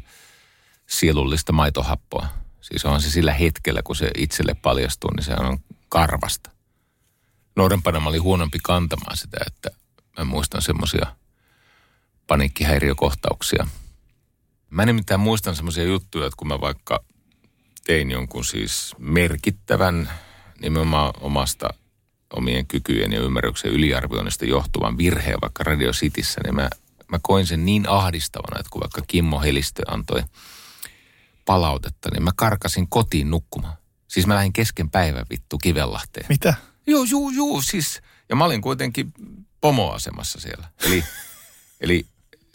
sielullista 0.88 1.52
maitohappoa. 1.52 2.28
Siis 2.62 2.86
onhan 2.86 3.02
se 3.02 3.10
sillä 3.10 3.34
hetkellä, 3.34 3.82
kun 3.84 3.96
se 3.96 4.12
itselle 4.18 4.54
paljastuu, 4.54 5.12
niin 5.16 5.24
se 5.24 5.34
on 5.40 5.60
karvasta. 5.90 6.52
Nuorempana 7.56 8.00
mä 8.00 8.10
olin 8.10 8.24
huonompi 8.24 8.60
kantamaan 8.64 9.18
sitä, 9.18 9.38
että 9.48 9.70
mä 10.18 10.26
muistan 10.26 10.62
semmoisia 10.62 11.16
paniikkihäiriökohtauksia– 12.28 13.68
Mä 14.76 14.86
nimittäin 14.86 15.20
muistan 15.20 15.56
semmoisia 15.56 15.84
juttuja, 15.84 16.26
että 16.26 16.38
kun 16.38 16.48
mä 16.48 16.62
vaikka 16.62 17.04
tein 17.86 18.12
jonkun 18.12 18.46
siis 18.46 18.96
merkittävän 19.00 20.12
nimenomaan 20.62 21.14
omasta 21.22 21.70
omien 22.34 22.68
kykyjen 22.68 23.12
ja 23.12 23.22
ymmärryksen 23.22 23.72
yliarvioinnista 23.72 24.46
johtuvan 24.46 24.98
virheen 24.98 25.38
vaikka 25.42 25.64
Radio 25.64 25.92
Cityssä, 25.92 26.42
niin 26.44 26.56
mä, 26.56 26.70
mä 27.12 27.20
koin 27.22 27.48
sen 27.48 27.66
niin 27.66 27.90
ahdistavana, 27.90 28.60
että 28.60 28.70
kun 28.70 28.82
vaikka 28.82 29.02
Kimmo 29.08 29.42
Helistö 29.42 29.84
antoi 29.88 30.24
palautetta, 31.46 32.10
niin 32.14 32.24
mä 32.24 32.32
karkasin 32.36 32.88
kotiin 32.90 33.32
nukkumaan. 33.32 33.78
Siis 34.08 34.28
mä 34.28 34.36
lähdin 34.36 34.54
kesken 34.54 34.90
päivän 34.90 35.26
vittu 35.30 35.58
Kivenlahteen. 35.58 36.26
Mitä? 36.30 36.54
Joo, 36.88 37.06
joo, 37.12 37.30
joo, 37.36 37.62
siis. 37.62 38.02
Ja 38.30 38.36
mä 38.36 38.46
olin 38.46 38.62
kuitenkin 38.62 39.14
pomoasemassa 39.62 40.40
siellä. 40.40 40.68
Eli, 40.86 41.04
eli 41.82 42.06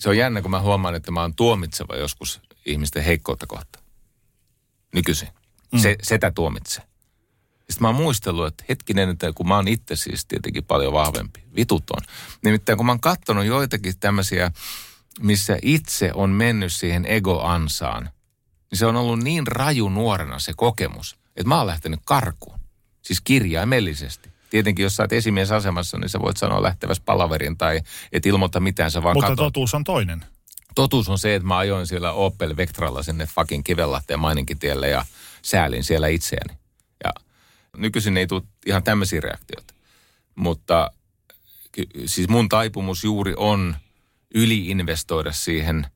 se 0.00 0.08
on 0.08 0.16
jännä, 0.16 0.42
kun 0.42 0.50
mä 0.50 0.60
huomaan, 0.60 0.94
että 0.94 1.10
mä 1.10 1.20
oon 1.20 1.34
tuomitseva 1.34 1.96
joskus 1.96 2.40
ihmisten 2.66 3.04
heikkoutta 3.04 3.46
kohtaan. 3.46 3.84
Nykyisin. 4.94 5.28
Mm. 5.72 5.78
Se, 5.78 5.96
setä 6.02 6.30
tuomitsee. 6.30 6.84
Sitten 7.58 7.80
mä 7.80 7.88
oon 7.88 7.96
muistellut, 7.96 8.46
että 8.46 8.64
hetkinen, 8.68 9.08
että 9.08 9.32
kun 9.32 9.48
mä 9.48 9.56
oon 9.56 9.68
itse 9.68 9.96
siis 9.96 10.26
tietenkin 10.26 10.64
paljon 10.64 10.92
vahvempi, 10.92 11.44
vituton. 11.56 12.00
Nimittäin 12.44 12.76
kun 12.76 12.86
mä 12.86 12.92
oon 12.92 13.00
katsonut 13.00 13.44
joitakin 13.44 13.94
tämmöisiä, 14.00 14.50
missä 15.20 15.58
itse 15.62 16.10
on 16.14 16.30
mennyt 16.30 16.72
siihen 16.72 17.06
ego-ansaan, 17.06 18.10
niin 18.70 18.78
se 18.78 18.86
on 18.86 18.96
ollut 18.96 19.22
niin 19.22 19.46
raju 19.46 19.88
nuorena 19.88 20.38
se 20.38 20.52
kokemus, 20.56 21.18
että 21.36 21.48
mä 21.48 21.58
oon 21.58 21.66
lähtenyt 21.66 22.00
karkuun. 22.04 22.60
Siis 23.02 23.20
kirjaimellisesti. 23.20 24.29
Tietenkin, 24.50 24.82
jos 24.82 24.96
sä 24.96 25.02
oot 25.02 25.12
esimiesasemassa, 25.12 25.98
niin 25.98 26.08
sä 26.08 26.20
voit 26.20 26.36
sanoa 26.36 26.62
lähteväs 26.62 27.00
palaverin 27.00 27.58
tai 27.58 27.80
et 28.12 28.26
ilmoita 28.26 28.60
mitään, 28.60 28.90
sä 28.90 29.02
vaan 29.02 29.16
Mutta 29.16 29.28
katot. 29.28 29.46
totuus 29.46 29.74
on 29.74 29.84
toinen. 29.84 30.24
Totuus 30.74 31.08
on 31.08 31.18
se, 31.18 31.34
että 31.34 31.48
mä 31.48 31.58
ajoin 31.58 31.86
siellä 31.86 32.12
Opel 32.12 32.56
Vectralla 32.56 33.02
sinne 33.02 33.26
fucking 33.26 33.64
Kivenlahteen 33.64 34.20
Maininkitielle 34.20 34.88
ja 34.88 35.04
säälin 35.42 35.84
siellä 35.84 36.08
itseäni. 36.08 36.54
Ja 37.04 37.12
nykyisin 37.76 38.16
ei 38.16 38.26
tule 38.26 38.42
ihan 38.66 38.82
tämmöisiä 38.82 39.20
reaktioita. 39.20 39.74
Mutta 40.34 40.90
siis 42.06 42.28
mun 42.28 42.48
taipumus 42.48 43.04
juuri 43.04 43.34
on 43.36 43.76
yliinvestoida 44.34 45.32
siihen 45.32 45.86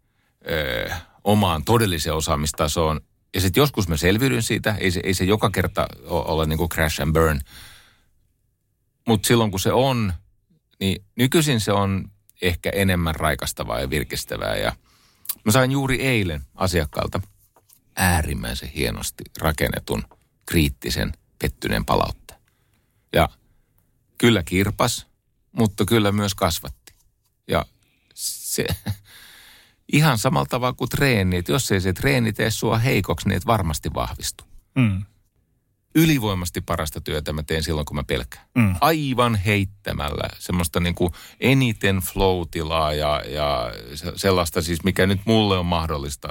ö, 0.51 0.91
omaan 1.25 1.65
todelliseen 1.65 2.17
osaamistasoon. 2.17 3.01
Ja 3.35 3.41
sitten 3.41 3.61
joskus 3.61 3.89
mä 3.89 3.97
selviydyn 3.97 4.43
siitä. 4.43 4.75
Ei 4.79 4.91
se, 4.91 5.01
ei 5.05 5.15
se 5.15 5.25
joka 5.25 5.51
kerta 5.51 5.87
ole 6.09 6.47
niin 6.47 6.59
kuin 6.59 6.69
crash 6.69 7.03
and 7.03 7.13
burn– 7.13 7.41
mutta 9.09 9.27
silloin 9.27 9.51
kun 9.51 9.61
se 9.61 9.73
on, 9.73 10.13
niin 10.81 11.05
nykyisin 11.17 11.61
se 11.61 11.73
on 11.73 12.11
ehkä 12.43 12.71
enemmän 12.71 13.15
raikastavaa 13.15 13.81
ja 13.81 13.91
virkistävää. 13.91 14.57
Ja 14.57 14.73
mä 15.45 15.53
sain 15.53 15.73
juuri 15.73 16.03
eilen 16.03 16.43
asiakkaalta 16.55 17.21
äärimmäisen 17.97 18.69
hienosti 18.69 19.25
rakennetun, 19.41 20.05
kriittisen, 20.47 21.13
pettyneen 21.39 21.85
palautteen. 21.85 22.41
Ja 23.13 23.29
kyllä 24.19 24.43
kirpas, 24.43 25.07
mutta 25.53 25.85
kyllä 25.85 26.13
myös 26.13 26.35
kasvatti. 26.35 26.95
Ja 27.49 27.67
se 28.15 28.67
ihan 29.93 30.19
samalla 30.19 30.47
tavalla 30.47 30.73
kuin 30.73 30.91
treeni, 30.91 31.37
että 31.37 31.53
jos 31.53 31.73
ei 31.73 31.81
se 31.81 31.93
treeni 31.93 32.33
tee 32.33 32.51
sua 32.51 32.79
heikoksi, 32.79 33.29
niin 33.29 33.37
et 33.37 33.47
varmasti 33.47 33.95
vahvistu. 33.95 34.45
Mm 34.75 35.05
ylivoimasti 35.95 36.61
parasta 36.61 37.01
työtä 37.01 37.33
mä 37.33 37.43
teen 37.43 37.63
silloin, 37.63 37.85
kun 37.85 37.97
mä 37.97 38.05
pelkään. 38.05 38.47
Mm. 38.55 38.75
Aivan 38.81 39.35
heittämällä 39.35 40.29
semmoista 40.39 40.81
niin 40.81 40.95
kuin 40.95 41.13
eniten 41.41 41.97
flow-tilaa 41.97 42.93
ja, 42.93 43.23
ja 43.27 43.73
sellaista 44.17 44.63
siis, 44.63 44.85
mikä 44.85 45.07
nyt 45.07 45.21
mulle 45.25 45.59
on 45.59 45.67
mahdollista. 45.67 46.29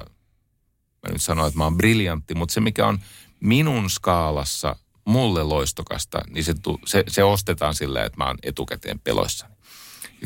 Mä 0.77 1.13
nyt 1.13 1.21
sanon, 1.21 1.47
että 1.47 1.57
mä 1.57 1.63
oon 1.63 1.77
briljantti, 1.77 2.35
mutta 2.35 2.53
se 2.53 2.61
mikä 2.61 2.87
on 2.87 2.99
minun 3.39 3.89
skaalassa 3.89 4.75
mulle 5.05 5.43
loistokasta, 5.43 6.21
niin 6.29 6.43
se, 6.43 6.53
se, 6.85 7.03
se 7.07 7.23
ostetaan 7.23 7.75
sillä, 7.75 8.03
että 8.03 8.17
mä 8.17 8.27
oon 8.27 8.37
etukäteen 8.43 8.99
peloissa. 8.99 9.49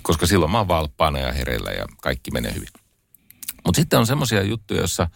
Koska 0.02 0.26
silloin 0.26 0.52
mä 0.52 0.58
oon 0.58 0.68
valppaana 0.68 1.20
ja 1.20 1.32
hereillä 1.32 1.72
ja 1.72 1.86
kaikki 2.02 2.32
menee 2.32 2.54
hyvin. 2.54 2.68
Mutta 3.66 3.82
sitten 3.82 4.00
on 4.00 4.08
semmoisia 4.08 4.44
juttuja, 4.44 4.80
joissa 4.80 5.10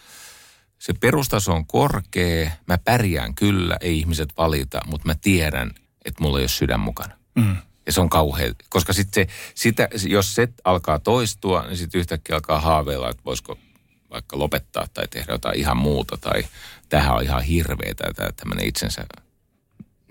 se 0.81 0.93
perustaso 0.93 1.53
on 1.53 1.65
korkea, 1.65 2.51
mä 2.67 2.77
pärjään 2.77 3.35
kyllä, 3.35 3.77
ei 3.81 3.97
ihmiset 3.97 4.29
valita, 4.38 4.81
mutta 4.85 5.07
mä 5.07 5.15
tiedän, 5.21 5.71
että 6.05 6.23
mulla 6.23 6.38
ei 6.38 6.43
ole 6.43 6.47
sydän 6.47 6.79
mukana. 6.79 7.17
Mm. 7.35 7.55
Ja 7.85 7.91
se 7.91 8.01
on 8.01 8.09
kauhea, 8.09 8.53
koska 8.69 8.93
sitten 8.93 9.27
se, 9.27 9.33
sitä, 9.55 9.88
jos 10.09 10.35
se 10.35 10.47
alkaa 10.63 11.00
toistua, 11.00 11.65
niin 11.67 11.77
sitten 11.77 12.00
yhtäkkiä 12.00 12.35
alkaa 12.35 12.59
haaveilla, 12.59 13.09
että 13.09 13.23
voisiko 13.25 13.57
vaikka 14.11 14.39
lopettaa 14.39 14.88
tai 14.93 15.07
tehdä 15.07 15.33
jotain 15.33 15.59
ihan 15.59 15.77
muuta. 15.77 16.17
Tai 16.17 16.43
tähän 16.89 17.15
on 17.15 17.23
ihan 17.23 17.43
hirveetä 17.43 18.13
tämä 18.15 18.29
tämmöinen 18.31 18.67
itsensä 18.67 19.05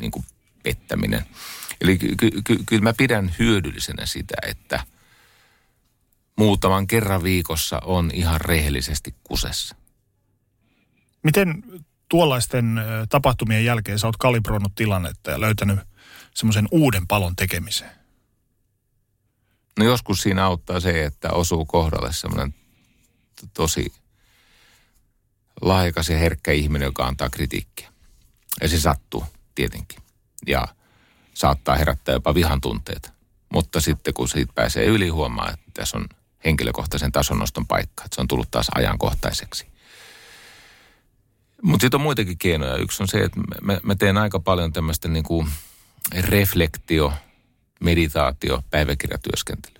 niin 0.00 0.10
kuin 0.10 0.24
pettäminen. 0.62 1.24
Eli 1.80 1.98
ky- 1.98 2.14
ky- 2.16 2.42
ky- 2.44 2.62
kyllä 2.66 2.82
mä 2.82 2.92
pidän 2.92 3.34
hyödyllisenä 3.38 4.06
sitä, 4.06 4.34
että 4.46 4.84
muutaman 6.36 6.86
kerran 6.86 7.22
viikossa 7.22 7.80
on 7.84 8.10
ihan 8.14 8.40
rehellisesti 8.40 9.14
kusessa. 9.24 9.79
Miten 11.22 11.62
tuollaisten 12.08 12.80
tapahtumien 13.08 13.64
jälkeen 13.64 13.98
sä 13.98 14.06
oot 14.06 14.16
kalibroinut 14.16 14.74
tilannetta 14.74 15.30
ja 15.30 15.40
löytänyt 15.40 15.78
semmoisen 16.34 16.68
uuden 16.70 17.06
palon 17.06 17.36
tekemiseen? 17.36 17.90
No 19.78 19.84
joskus 19.84 20.20
siinä 20.20 20.44
auttaa 20.44 20.80
se, 20.80 21.04
että 21.04 21.30
osuu 21.30 21.64
kohdalle 21.64 22.12
semmoinen 22.12 22.54
tosi 23.54 23.92
lahjakas 25.60 26.08
ja 26.08 26.18
herkkä 26.18 26.52
ihminen, 26.52 26.86
joka 26.86 27.06
antaa 27.06 27.30
kritiikkiä. 27.30 27.92
Ja 28.60 28.68
se 28.68 28.80
sattuu 28.80 29.24
tietenkin. 29.54 30.02
Ja 30.46 30.68
saattaa 31.34 31.76
herättää 31.76 32.12
jopa 32.12 32.34
vihan 32.34 32.60
tunteet. 32.60 33.12
Mutta 33.52 33.80
sitten 33.80 34.14
kun 34.14 34.28
siitä 34.28 34.52
pääsee 34.54 34.84
yli, 34.84 35.08
huomaa, 35.08 35.50
että 35.50 35.70
tässä 35.74 35.96
on 35.96 36.06
henkilökohtaisen 36.44 37.12
tasonnoston 37.12 37.66
paikka. 37.66 38.04
Että 38.04 38.14
se 38.14 38.20
on 38.20 38.28
tullut 38.28 38.50
taas 38.50 38.68
ajankohtaiseksi. 38.74 39.69
Mutta 41.62 41.84
sitten 41.84 41.98
on 41.98 42.02
muitakin 42.02 42.38
keinoja. 42.38 42.76
Yksi 42.76 43.02
on 43.02 43.08
se, 43.08 43.18
että 43.18 43.40
mä, 43.62 43.80
mä 43.82 43.94
teen 43.94 44.18
aika 44.18 44.40
paljon 44.40 44.72
tämmöistä 44.72 45.08
niin 45.08 45.24
kuin 45.24 45.48
reflektio 46.20 47.12
meditaatio, 47.80 48.62
päiväkirjatyöskentely. 48.70 49.74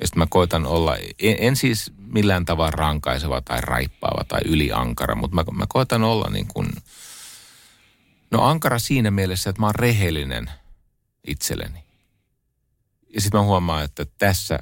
Ja 0.00 0.06
sitten 0.06 0.18
mä 0.18 0.26
koitan 0.30 0.66
olla, 0.66 0.96
en, 0.96 1.36
en 1.38 1.56
siis 1.56 1.92
millään 1.96 2.44
tavalla 2.44 2.70
rankaiseva 2.70 3.40
tai 3.40 3.60
raippaava 3.60 4.24
tai 4.24 4.40
yliankara, 4.44 5.14
mutta 5.14 5.34
mä, 5.34 5.44
mä 5.52 5.66
koitan 5.68 6.04
olla 6.04 6.30
niin 6.30 6.46
kuin, 6.48 6.68
no 8.30 8.42
ankara 8.42 8.78
siinä 8.78 9.10
mielessä, 9.10 9.50
että 9.50 9.60
mä 9.60 9.66
oon 9.66 9.74
rehellinen 9.74 10.50
itselleni. 11.26 11.84
Ja 13.14 13.20
sitten 13.20 13.40
mä 13.40 13.44
huomaan, 13.44 13.84
että 13.84 14.06
tässä 14.18 14.58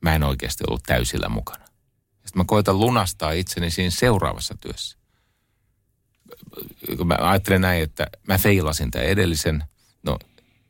mä 0.00 0.14
en 0.14 0.22
oikeasti 0.22 0.64
ollut 0.68 0.82
täysillä 0.86 1.28
mukana. 1.28 1.64
Sitten 2.32 2.40
mä 2.40 2.44
koitan 2.46 2.80
lunastaa 2.80 3.32
itseni 3.32 3.70
siinä 3.70 3.90
seuraavassa 3.90 4.54
työssä. 4.60 4.98
Mä 7.04 7.16
ajattelen 7.20 7.60
näin, 7.60 7.82
että 7.82 8.06
mä 8.28 8.38
feilasin 8.38 8.90
tämän 8.90 9.06
edellisen, 9.06 9.64
no 10.02 10.18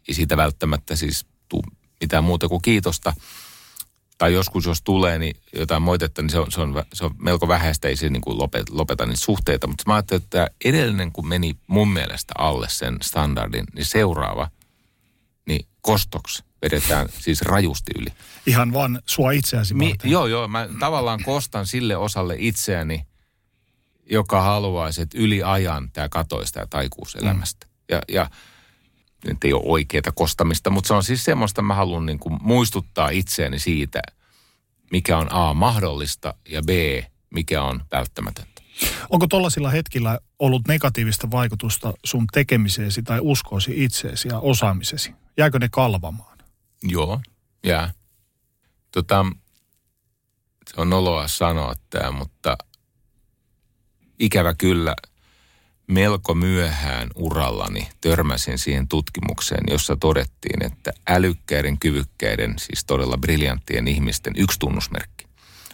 ei 0.09 0.15
siitä 0.15 0.37
välttämättä 0.37 0.97
siis 0.97 1.27
tuu 1.49 1.63
mitään 2.01 2.25
muuta 2.25 2.49
kuin 2.49 2.63
kiitosta. 2.63 3.15
Tai 4.19 4.33
joskus, 4.33 4.67
jos 4.67 4.83
tulee 4.83 5.19
niin 5.19 5.37
jotain 5.55 5.83
moitetta, 5.83 6.23
niin 6.23 6.31
se 6.31 6.39
on, 6.39 6.53
se 6.53 6.61
on, 6.61 6.85
se 6.93 7.05
on 7.05 7.15
melko 7.19 7.49
vähäistä, 7.49 7.89
ei 7.89 7.97
se 7.97 8.11
niin 8.11 8.21
kuin 8.21 8.39
lopeta, 8.39 8.73
lopeta 8.77 9.07
niitä 9.07 9.21
suhteita. 9.21 9.67
Mutta 9.67 9.85
mä 9.87 9.95
ajattelin, 9.95 10.23
että 10.23 10.51
edellinen, 10.65 11.13
kun 11.13 11.29
meni 11.29 11.57
mun 11.67 11.93
mielestä 11.93 12.35
alle 12.39 12.67
sen 12.71 12.97
standardin, 13.03 13.65
niin 13.75 13.87
seuraava, 13.87 14.51
niin 15.47 15.67
kostoksi 15.81 16.45
vedetään 16.63 17.09
siis 17.19 17.43
rajusti 17.43 17.93
yli. 17.99 18.09
Ihan 18.47 18.73
vaan 18.73 19.03
sua 19.07 19.31
itseäsi 19.31 19.75
Mi- 19.75 19.95
Joo, 20.05 20.27
joo. 20.27 20.49
Mä 20.49 20.69
tavallaan 20.81 21.23
kostan 21.25 21.67
sille 21.67 21.97
osalle 21.97 22.37
itseäni, 22.39 23.07
joka 24.11 24.43
haluaisi, 24.43 25.03
että 25.03 25.19
yli 25.19 25.43
ajan 25.43 25.91
tämä 25.93 26.09
katoisi 26.09 26.53
tämä 26.53 26.67
taikuus 26.67 27.15
elämästä. 27.15 27.67
Mm. 27.67 27.73
Ja, 27.89 28.03
ja 28.09 28.31
nyt 29.27 29.45
ei 29.45 29.53
ole 29.53 29.63
oikeaa 29.65 30.13
kostamista, 30.15 30.71
mutta 30.71 30.89
se 30.89 30.95
on 30.95 31.05
siis 31.05 31.25
semmoista, 31.25 31.63
mä 31.63 31.75
haluan 31.75 32.07
niin 32.07 32.19
kuin 32.19 32.39
muistuttaa 32.43 33.09
itseäni 33.09 33.59
siitä, 33.59 34.03
mikä 34.91 35.19
on 35.19 35.33
A, 35.33 35.55
mahdollista 35.55 36.35
ja 36.49 36.63
B, 36.63 36.69
mikä 37.31 37.63
on 37.63 37.83
välttämätöntä. 37.93 38.63
Onko 39.11 39.27
tuollaisilla 39.27 39.71
hetkillä 39.71 40.19
ollut 40.39 40.69
negatiivista 40.69 41.31
vaikutusta 41.31 41.93
sun 42.05 42.27
tekemiseesi 42.33 43.03
tai 43.03 43.19
uskoosi 43.23 43.85
itseesi 43.85 44.29
ja 44.29 44.39
osaamisesi? 44.39 45.13
Jääkö 45.37 45.59
ne 45.59 45.69
kalvamaan? 45.69 46.32
Joo, 46.83 47.21
jää. 47.67 47.93
Tota, 48.93 49.27
se 50.75 50.81
on 50.81 50.91
noloa 50.91 51.29
sanoa 51.29 51.75
tämä, 51.91 52.11
mutta 52.11 52.59
ikävä 54.19 54.55
kyllä– 54.55 54.95
melko 55.93 56.35
myöhään 56.35 57.09
urallani 57.15 57.89
törmäsin 58.01 58.59
siihen 58.59 58.89
tutkimukseen, 58.89 59.65
jossa 59.71 59.97
todettiin, 59.97 60.65
että 60.65 60.93
älykkäiden, 61.09 61.79
kyvykkäiden, 61.79 62.55
siis 62.59 62.85
todella 62.85 63.17
briljanttien 63.17 63.89
ihmisten 63.89 64.33
yksi 64.37 64.59
tunnusmerkki 64.59 65.27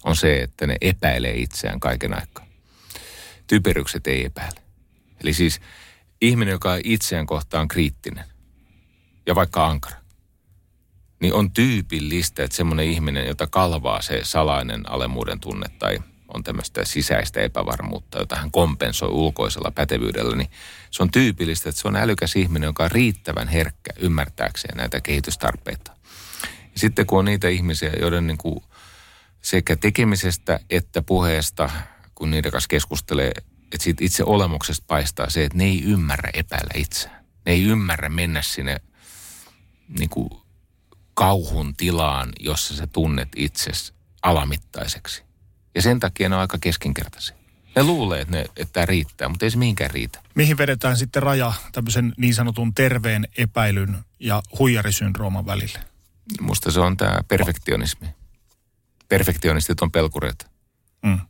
on 0.05 0.17
se, 0.17 0.43
että 0.43 0.67
ne 0.67 0.77
epäilee 0.81 1.35
itseään 1.35 1.81
kaiken 1.81 2.15
aikaa. 2.15 2.47
Typerykset 3.47 4.07
ei 4.07 4.25
epäile. 4.25 4.61
Eli 5.23 5.33
siis 5.33 5.61
ihminen, 6.21 6.53
joka 6.53 6.73
on 6.73 6.81
itseään 6.85 7.27
kohtaan 7.27 7.69
kriittinen 7.69 8.25
ja 9.27 9.35
vaikka 9.35 9.67
ankara, 9.67 9.97
niin 11.21 11.35
on 11.35 11.51
tyypillistä, 11.51 12.45
että 12.45 12.57
semmoinen 12.57 12.87
ihminen, 12.87 13.27
jota 13.27 13.47
kalvaa 13.47 14.03
se 14.03 14.21
salainen 14.23 14.91
alemuuden 14.91 15.41
tunne 15.41 15.69
tai 15.79 15.99
on 16.35 16.45
tämmöistä 16.45 16.85
sisäistä 16.85 17.41
epävarmuutta, 17.41 18.19
jota 18.19 18.37
hän 18.37 18.51
kompensoi 18.51 19.09
ulkoisella 19.09 19.71
pätevyydellä, 19.71 20.37
niin 20.37 20.51
se 20.91 21.03
on 21.03 21.11
tyypillistä, 21.11 21.69
että 21.69 21.81
se 21.81 21.89
on 21.89 21.97
älykäs 21.97 22.37
ihminen, 22.37 22.67
joka 22.67 22.85
on 22.85 22.91
riittävän 22.91 23.49
herkkä 23.49 23.91
ymmärtääkseen 23.99 24.77
näitä 24.77 25.01
kehitystarpeita. 25.01 25.93
Ja 26.45 26.79
sitten 26.81 27.07
kun 27.07 27.19
on 27.19 27.25
niitä 27.25 27.49
ihmisiä, 27.49 27.93
joiden 28.01 28.27
niin 28.27 28.39
kuin 28.39 28.65
sekä 29.43 29.77
tekemisestä 29.77 30.61
että 30.71 31.03
puheesta, 31.03 31.71
kun 32.15 32.31
niiden 32.31 32.53
kanssa 32.53 32.69
keskustelee, 32.69 33.33
että 33.73 33.85
siitä 33.85 34.05
itse 34.05 34.25
olemuksesta 34.25 34.85
paistaa 34.87 35.31
se, 35.31 35.45
että 35.45 35.59
ne 35.59 35.65
ei 35.65 35.83
ymmärrä 35.83 36.31
epäillä 36.35 36.71
itseään. 36.75 37.25
Ne 37.47 37.53
ei 37.53 37.63
ymmärrä 37.63 38.09
mennä 38.09 38.43
sinne 38.43 38.81
niin 39.99 40.09
kuin 40.09 40.31
kauhun 41.19 41.75
tilaan, 41.77 42.29
jossa 42.41 42.77
sä 42.77 42.87
tunnet 42.87 43.29
itsesi 43.37 43.93
alamittaiseksi. 44.23 45.23
Ja 45.75 45.83
sen 45.83 46.01
takia 46.01 46.29
ne 46.29 46.35
on 46.35 46.41
aika 46.41 46.59
keskinkertaisia. 46.61 47.37
Ne 47.77 47.83
luulee, 47.83 48.21
että, 48.21 48.37
ne, 48.37 48.41
että 48.41 48.73
tämä 48.73 48.87
riittää, 48.87 49.29
mutta 49.29 49.47
ei 49.47 49.51
se 49.51 49.59
mihinkään 49.59 49.91
riitä. 49.91 50.23
Mihin 50.35 50.59
vedetään 50.59 50.97
sitten 50.97 51.23
raja 51.23 51.53
tämmöisen 51.73 52.15
niin 52.17 52.35
sanotun 52.35 52.75
terveen 52.75 53.29
epäilyn 53.39 53.99
ja 54.21 54.43
huijarisyndrooman 54.59 55.47
välille? 55.47 55.79
Musta 56.41 56.71
se 56.71 56.81
on 56.81 56.97
tämä 56.97 57.21
perfektionismi. 57.29 58.09
Perfektionistit 59.09 59.83
on 59.83 59.93
pelkureita. 59.93 60.47
Mm. 61.03 61.21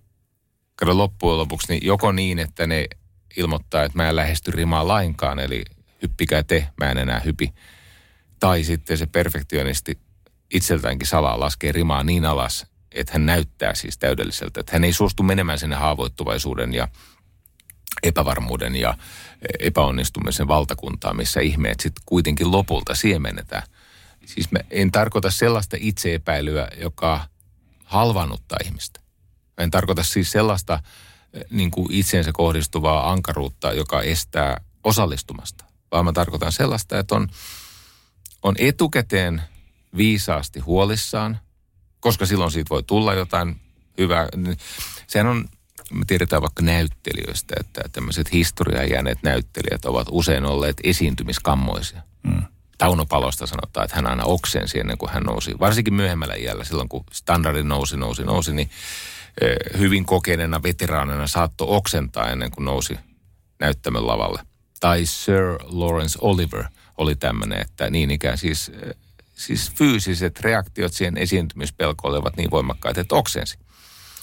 Kato 0.76 0.98
loppujen 0.98 1.38
lopuksi, 1.38 1.72
niin 1.72 1.86
joko 1.86 2.12
niin, 2.12 2.38
että 2.38 2.66
ne 2.66 2.86
ilmoittaa, 3.36 3.84
että 3.84 3.98
mä 3.98 4.08
en 4.08 4.16
lähesty 4.16 4.50
rimaa 4.50 4.88
lainkaan, 4.88 5.38
eli 5.38 5.64
hyppikää 6.02 6.42
te, 6.42 6.68
mä 6.80 6.90
en 6.90 6.98
enää 6.98 7.20
hypi. 7.20 7.52
Tai 8.40 8.64
sitten 8.64 8.98
se 8.98 9.06
perfektionisti 9.06 9.98
itseltäänkin 10.50 11.08
salaa 11.08 11.40
laskee 11.40 11.72
rimaa 11.72 12.04
niin 12.04 12.24
alas, 12.24 12.66
että 12.92 13.12
hän 13.12 13.26
näyttää 13.26 13.74
siis 13.74 13.98
täydelliseltä. 13.98 14.60
Että 14.60 14.72
hän 14.72 14.84
ei 14.84 14.92
suostu 14.92 15.22
menemään 15.22 15.58
sinne 15.58 15.76
haavoittuvaisuuden 15.76 16.74
ja 16.74 16.88
epävarmuuden 18.02 18.76
ja 18.76 18.94
epäonnistumisen 19.60 20.48
valtakuntaan, 20.48 21.16
missä 21.16 21.40
ihmeet 21.40 21.80
sitten 21.80 22.02
kuitenkin 22.06 22.52
lopulta 22.52 22.94
siemennetään. 22.94 23.62
Siis 24.26 24.50
mä 24.50 24.58
en 24.70 24.92
tarkoita 24.92 25.30
sellaista 25.30 25.76
itseepäilyä, 25.80 26.68
joka 26.76 27.20
halvannuttaa 27.84 28.58
ihmistä. 28.64 29.00
Mä 29.58 29.64
en 29.64 29.70
tarkoita 29.70 30.02
siis 30.02 30.30
sellaista 30.30 30.82
eh, 31.32 31.44
niin 31.50 31.70
kuin 31.70 31.92
itseensä 31.92 32.30
kohdistuvaa 32.32 33.12
ankaruutta, 33.12 33.72
joka 33.72 34.02
estää 34.02 34.60
osallistumasta. 34.84 35.64
Vaan 35.92 36.04
mä 36.04 36.12
tarkoitan 36.12 36.52
sellaista, 36.52 36.98
että 36.98 37.14
on, 37.14 37.28
on 38.48 38.54
etukäteen 38.58 39.42
viisaasti 39.96 40.60
huolissaan– 40.60 41.38
koska 42.00 42.26
silloin 42.26 42.50
siitä 42.50 42.70
voi 42.70 42.82
tulla 42.82 43.14
jotain 43.14 43.60
hyvää. 43.98 44.28
Sehän 45.06 45.26
on, 45.26 45.44
me 45.92 46.04
tiedetään 46.06 46.42
vaikka 46.42 46.62
näyttelijöistä, 46.62 47.54
että 47.60 47.82
tämmöiset 47.92 48.32
historiaan 48.32 48.90
jääneet 48.90 49.18
näyttelijät 49.22 49.84
ovat 49.84 50.08
usein 50.10 50.44
olleet 50.44 50.76
esiintymiskammoisia. 50.84 52.02
Mm. 52.22 52.42
Tauno 52.78 53.06
Palosta 53.06 53.46
sanotaan, 53.46 53.84
että 53.84 53.96
hän 53.96 54.06
aina 54.06 54.24
oksensi 54.24 54.80
ennen 54.80 54.98
kuin 54.98 55.10
hän 55.10 55.22
nousi. 55.22 55.58
Varsinkin 55.60 55.94
myöhemmällä 55.94 56.34
iällä, 56.34 56.64
silloin 56.64 56.88
kun 56.88 57.04
standardi 57.12 57.62
nousi, 57.62 57.96
nousi, 57.96 58.22
nousi, 58.24 58.52
niin 58.52 58.70
eh, 59.40 59.78
hyvin 59.78 60.06
kokeneena 60.06 60.62
veteraanina 60.62 61.26
saattoi 61.26 61.66
oksentaa 61.70 62.30
ennen 62.30 62.50
kuin 62.50 62.64
nousi 62.64 62.98
näyttämön 63.60 64.06
lavalle. 64.06 64.42
Tai 64.80 65.06
Sir 65.06 65.58
Lawrence 65.62 66.18
Oliver 66.22 66.64
oli 66.98 67.16
tämmöinen, 67.16 67.60
että 67.60 67.90
niin 67.90 68.10
ikään 68.10 68.38
siis 68.38 68.72
siis 69.38 69.72
fyysiset 69.74 70.40
reaktiot 70.40 70.92
siihen 70.92 71.18
esiintymispelkoon 71.18 72.14
olivat 72.14 72.36
niin 72.36 72.50
voimakkaita, 72.50 73.00
että 73.00 73.14
oksensi. 73.14 73.58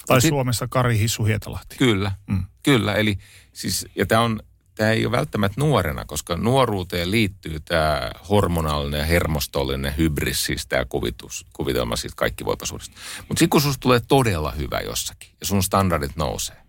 Tai 0.08 0.22
sit, 0.22 0.30
Suomessa 0.30 0.68
Kari 0.68 1.00
Hissu 1.00 1.26
Hietalahti. 1.26 1.76
Kyllä, 1.76 2.12
mm. 2.28 2.44
kyllä. 2.64 2.94
Eli 2.94 3.18
siis, 3.54 3.88
ja 3.96 4.06
tämä 4.06 4.22
on, 4.22 4.40
tämä 4.76 4.92
ei 4.92 5.06
ole 5.06 5.18
välttämättä 5.18 5.62
nuorena, 5.62 6.06
koska 6.06 6.38
nuoruuteen 6.38 7.12
liittyy 7.12 7.60
tämä 7.60 8.12
hormonaalinen 8.30 9.00
ja 9.00 9.06
hermostollinen 9.06 9.98
hybris, 9.98 10.46
siis 10.46 10.68
tämä 10.68 10.86
kuvitus, 10.86 11.46
kuvitelma 11.54 11.96
siitä 11.96 12.16
kaikkivoipaisuudesta. 12.16 12.96
Mutta 13.18 13.40
sitten 13.40 13.50
kun 13.50 13.62
susta 13.62 13.82
tulee 13.82 14.00
todella 14.08 14.52
hyvä 14.52 14.80
jossakin 14.80 15.30
ja 15.40 15.46
sun 15.46 15.64
standardit 15.64 16.16
nousee 16.16 16.66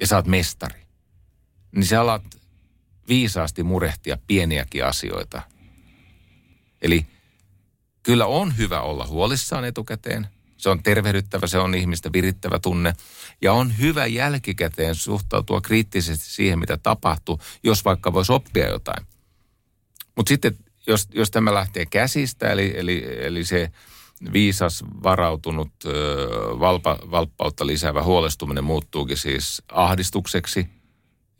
ja 0.00 0.06
sä 0.06 0.16
oot 0.16 0.26
mestari, 0.26 0.82
niin 1.72 1.86
sä 1.86 2.00
alat 2.00 2.22
viisaasti 3.08 3.62
murehtia 3.62 4.18
pieniäkin 4.26 4.84
asioita 4.84 5.42
Eli 6.82 7.06
kyllä 8.02 8.26
on 8.26 8.56
hyvä 8.56 8.80
olla 8.80 9.06
huolissaan 9.06 9.64
etukäteen. 9.64 10.26
Se 10.56 10.70
on 10.70 10.82
tervehdyttävä, 10.82 11.46
se 11.46 11.58
on 11.58 11.74
ihmistä 11.74 12.10
virittävä 12.12 12.58
tunne. 12.58 12.92
Ja 13.42 13.52
on 13.52 13.78
hyvä 13.78 14.06
jälkikäteen 14.06 14.94
suhtautua 14.94 15.60
kriittisesti 15.60 16.26
siihen, 16.26 16.58
mitä 16.58 16.76
tapahtuu, 16.76 17.40
jos 17.62 17.84
vaikka 17.84 18.12
voisi 18.12 18.32
oppia 18.32 18.68
jotain. 18.68 19.06
Mutta 20.16 20.28
sitten, 20.28 20.56
jos, 20.86 21.08
jos 21.14 21.30
tämä 21.30 21.54
lähtee 21.54 21.86
käsistä, 21.86 22.52
eli, 22.52 22.72
eli, 22.76 23.04
eli 23.18 23.44
se 23.44 23.72
viisas, 24.32 24.84
varautunut, 25.02 25.72
valpa, 26.60 26.98
valppautta 27.10 27.66
lisäävä 27.66 28.02
huolestuminen 28.02 28.64
muuttuukin 28.64 29.16
siis 29.16 29.62
ahdistukseksi– 29.68 30.66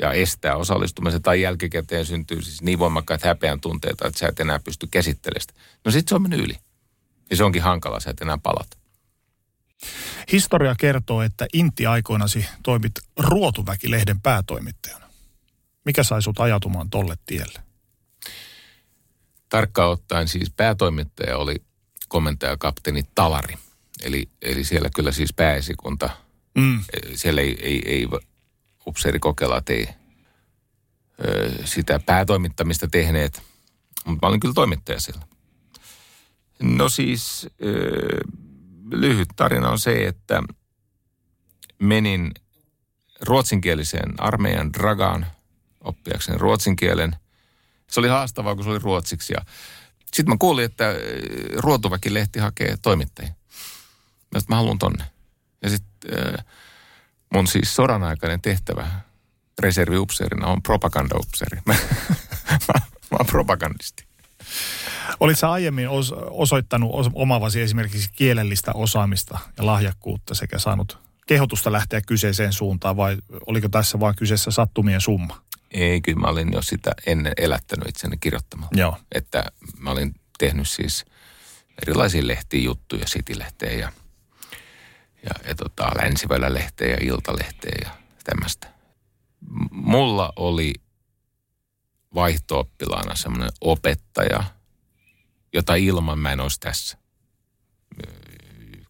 ja 0.03 0.13
estää 0.13 0.57
osallistumisen 0.57 1.23
tai 1.23 1.43
jälkikäteen 1.43 2.07
syntyy 2.07 2.43
siis 2.43 2.63
niin 2.63 2.79
voimakkaita 2.79 3.29
häpeän 3.29 3.61
tunteita, 3.61 4.09
että 4.09 4.19
sä 4.19 4.29
et 4.29 4.41
enää 4.41 4.59
pysty 4.59 4.89
käsittelemään 4.91 5.47
No 5.85 5.91
sit 5.91 6.09
se 6.09 6.15
on 6.15 6.23
mennyt 6.23 6.41
yli. 6.41 6.57
Ja 7.31 7.37
se 7.37 7.45
onkin 7.45 7.63
hankala, 7.63 8.01
sä 8.01 8.11
et 8.11 8.21
enää 8.21 8.39
palata. 8.43 8.77
Historia 10.33 10.75
kertoo, 10.79 11.23
että 11.23 11.47
Intti 11.53 11.87
aikoinasi 11.87 12.47
toimit 12.63 12.93
Ruotuväki-lehden 13.19 14.21
päätoimittajana. 14.23 15.07
Mikä 15.85 16.03
sai 16.03 16.23
sut 16.23 16.41
ajatumaan 16.41 16.91
tolle 16.91 17.15
tielle? 17.27 17.61
Tarkkaan 19.49 19.91
ottaen 19.91 20.29
siis 20.29 20.51
päätoimittaja 20.51 21.39
oli 21.39 21.57
komentaja 22.09 22.57
kapteeni 22.57 23.03
Talari. 23.15 23.55
Eli, 24.03 24.29
eli 24.43 24.65
siellä 24.65 24.89
kyllä 24.95 25.13
siis 25.13 25.33
pääesikunta, 25.33 26.11
mm. 26.55 26.85
siellä 27.15 27.41
ei, 27.41 27.59
ei, 27.63 27.83
ei 27.87 28.09
upseerikokelaat 28.87 29.71
ei 29.71 29.89
ö, 31.25 31.53
sitä 31.65 32.01
päätoimittamista 32.07 32.89
tehneet, 32.89 33.43
mutta 34.05 34.27
mä 34.27 34.29
olin 34.29 34.41
kyllä 34.41 34.55
toimittaja 34.55 35.01
siellä. 35.01 35.23
No 36.63 36.89
siis 36.89 37.49
ö, 37.65 38.21
lyhyt 38.93 39.29
tarina 39.37 39.71
on 39.71 39.79
se, 39.79 40.07
että 40.07 40.43
menin 41.79 42.33
ruotsinkieliseen 43.21 44.15
armeijan 44.19 44.73
Dragaan 44.73 45.27
oppiakseni 45.81 46.39
ruotsin 46.39 46.77
kielen. 46.77 47.17
Se 47.91 48.01
oli 48.01 48.09
haastavaa, 48.09 48.55
kun 48.55 48.65
se 48.65 48.71
oli 48.71 48.79
ruotsiksi. 48.79 49.33
Ja 49.33 49.45
sitten 50.15 50.35
mä 50.35 50.37
kuulin, 50.39 50.65
että 50.65 50.89
äh, 50.89 50.97
Ruotuväki 51.57 52.15
lehti 52.15 52.39
hakee 52.39 52.77
toimittajia. 52.83 53.35
Mä, 54.35 54.41
mä 54.49 54.57
haluan 54.57 54.79
tonne. 54.79 55.05
Ja 55.63 55.71
sitten 55.71 56.11
mun 57.35 57.47
siis 57.47 57.75
sodan 57.75 58.03
aikainen 58.03 58.41
tehtävä 58.41 58.87
reserviupseerina 59.59 60.47
on 60.47 60.63
propagandaupseeri. 60.63 61.59
mä, 61.67 61.75
mä, 62.51 62.81
mä 63.11 63.17
oon 63.19 63.27
propagandisti. 63.27 64.05
Olit 65.21 65.39
sä 65.39 65.51
aiemmin 65.51 65.89
os, 65.89 66.15
osoittanut 66.31 66.91
os, 66.95 67.11
omavasi 67.15 67.61
esimerkiksi 67.61 68.11
kielellistä 68.13 68.73
osaamista 68.75 69.39
ja 69.57 69.67
lahjakkuutta 69.67 70.35
sekä 70.35 70.59
saanut 70.59 70.99
kehotusta 71.27 71.73
lähteä 71.73 72.01
kyseiseen 72.01 72.53
suuntaan 72.53 72.97
vai 72.97 73.17
oliko 73.47 73.69
tässä 73.69 74.01
vain 74.01 74.17
kyseessä 74.17 74.51
sattumien 74.51 75.01
summa? 75.01 75.43
Ei, 75.71 76.01
kyllä 76.01 76.21
mä 76.21 76.27
olin 76.27 76.53
jo 76.53 76.63
sitä 76.63 76.93
ennen 77.07 77.33
elättänyt 77.37 77.89
itseni 77.89 78.17
kirjoittamalla. 78.21 78.71
Joo. 78.77 78.97
Että 79.13 79.45
mä 79.79 79.91
olin 79.91 80.15
tehnyt 80.39 80.69
siis 80.69 81.05
erilaisia 81.83 82.27
lehtiä 82.27 82.61
juttuja, 82.61 83.05
City-lehteä 83.05 83.73
ja, 83.73 83.93
ja, 85.23 85.49
ja 85.49 85.55
tota, 85.55 85.91
Länsivälä-lehteä 86.03 86.89
ja 86.89 86.97
Iltalehteä 87.01 87.73
ja 87.85 87.91
tämmöistä. 88.25 88.69
Mulla 89.71 90.33
oli 90.37 90.75
vaihto 92.15 92.69
semmoinen 93.15 93.51
opettaja, 93.61 94.45
jota 95.53 95.75
ilman 95.75 96.19
mä 96.19 96.33
en 96.33 96.41
olisi 96.41 96.61
tässä. 96.61 96.99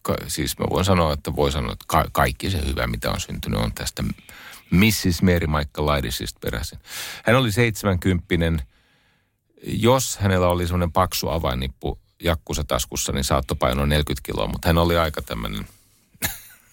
Ka- 0.03 0.17
siis 0.29 0.59
mä 0.59 0.65
voin 0.71 0.85
sanoa, 0.85 1.13
että 1.13 1.37
voi 1.37 1.53
sanoa, 1.53 1.73
että 1.73 1.85
ka- 1.89 2.09
kaikki 2.13 2.51
se 2.51 2.67
hyvä, 2.67 2.87
mitä 2.87 3.11
on 3.11 3.21
syntynyt, 3.21 3.61
on 3.61 3.73
tästä 3.73 4.03
Mrs. 4.71 5.23
Mary 5.23 5.47
Maikka 5.47 5.87
Laidisista 5.87 6.39
peräisin. 6.43 6.79
Hän 7.25 7.37
oli 7.37 7.53
70 7.53 8.65
Jos 9.67 10.17
hänellä 10.17 10.49
oli 10.49 10.67
semmoinen 10.67 10.93
paksu 10.93 11.29
avainnippu 11.29 11.99
jakkusa 12.23 12.65
taskussa, 12.65 13.13
niin 13.13 13.25
saattoi 13.25 13.57
painoa 13.57 13.87
40 13.87 14.27
kiloa, 14.27 14.47
mutta 14.47 14.69
hän 14.69 14.79
oli 14.79 14.97
aika 14.97 15.23
tämmöinen... 15.23 15.67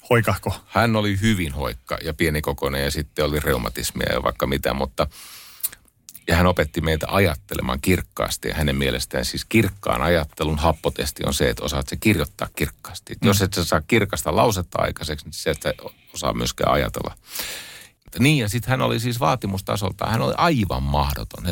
Hoikahko? 0.10 0.56
Hän 0.67 0.95
oli 0.95 1.22
hyvin 1.22 1.54
hoikka 1.54 1.98
ja 2.04 2.13
pienikokoinen 2.13 2.84
ja 2.84 2.91
sitten 2.91 3.26
oli 3.26 3.39
reumatismia 3.39 4.13
ja 4.13 4.24
vaikka 4.24 4.48
mitä, 4.48 4.74
mutta 4.74 5.08
ja 6.28 6.36
hän 6.36 6.48
opetti 6.48 6.82
meitä 6.82 7.08
ajattelemaan 7.10 7.82
kirkkaasti 7.82 8.48
ja 8.48 8.56
hänen 8.56 8.76
mielestään 8.76 9.26
siis 9.26 9.45
kirkkaan 9.45 10.02
ajattelun 10.02 10.60
happotesti 10.60 11.24
on 11.26 11.34
se, 11.34 11.50
että 11.50 11.63
osaat 11.63 11.88
se 11.88 11.95
kirjoittaa 11.95 12.48
kirkkaasti. 12.56 13.13
Mm. 13.13 13.28
Jos 13.28 13.41
et 13.41 13.54
sä 13.54 13.65
saa 13.65 13.82
kirkasta 13.82 14.36
lausetta 14.36 14.82
aikaiseksi, 14.82 15.26
niin 15.26 15.34
se 15.34 15.50
et 15.50 15.63
osaa 16.13 16.34
myöskään 16.34 16.74
ajatella. 16.74 17.17
Niin, 18.19 18.38
ja 18.38 18.50
sitten 18.50 18.69
hän 18.69 18.82
oli 18.82 19.00
siis 19.00 19.19
vaatimustasolta, 19.19 20.06
hän 20.06 20.22
oli 20.22 20.34
aivan 20.38 20.84
mahdoton. 20.84 21.43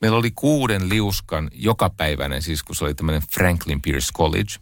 Meillä 0.00 0.18
oli 0.18 0.30
kuuden 0.30 0.88
liuskan 0.88 1.50
jokapäiväinen, 1.52 2.42
siis 2.42 2.62
kun 2.62 2.76
se 2.76 2.84
oli 2.84 2.94
tämmöinen 2.94 3.22
Franklin 3.34 3.82
Pierce 3.82 4.12
College. 4.16 4.54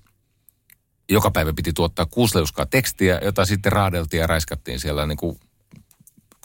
Joka 1.11 1.31
päivä 1.31 1.53
piti 1.53 1.73
tuottaa 1.73 2.07
kuusi 2.07 2.37
liuskaa 2.37 2.67
tekstiä, 2.67 3.21
jota 3.25 3.45
sitten 3.45 3.73
raadeltiin 3.73 4.21
ja 4.21 4.27
raiskattiin 4.27 4.81
siellä 4.81 5.07
niin 5.07 5.19
kuin 5.19 5.41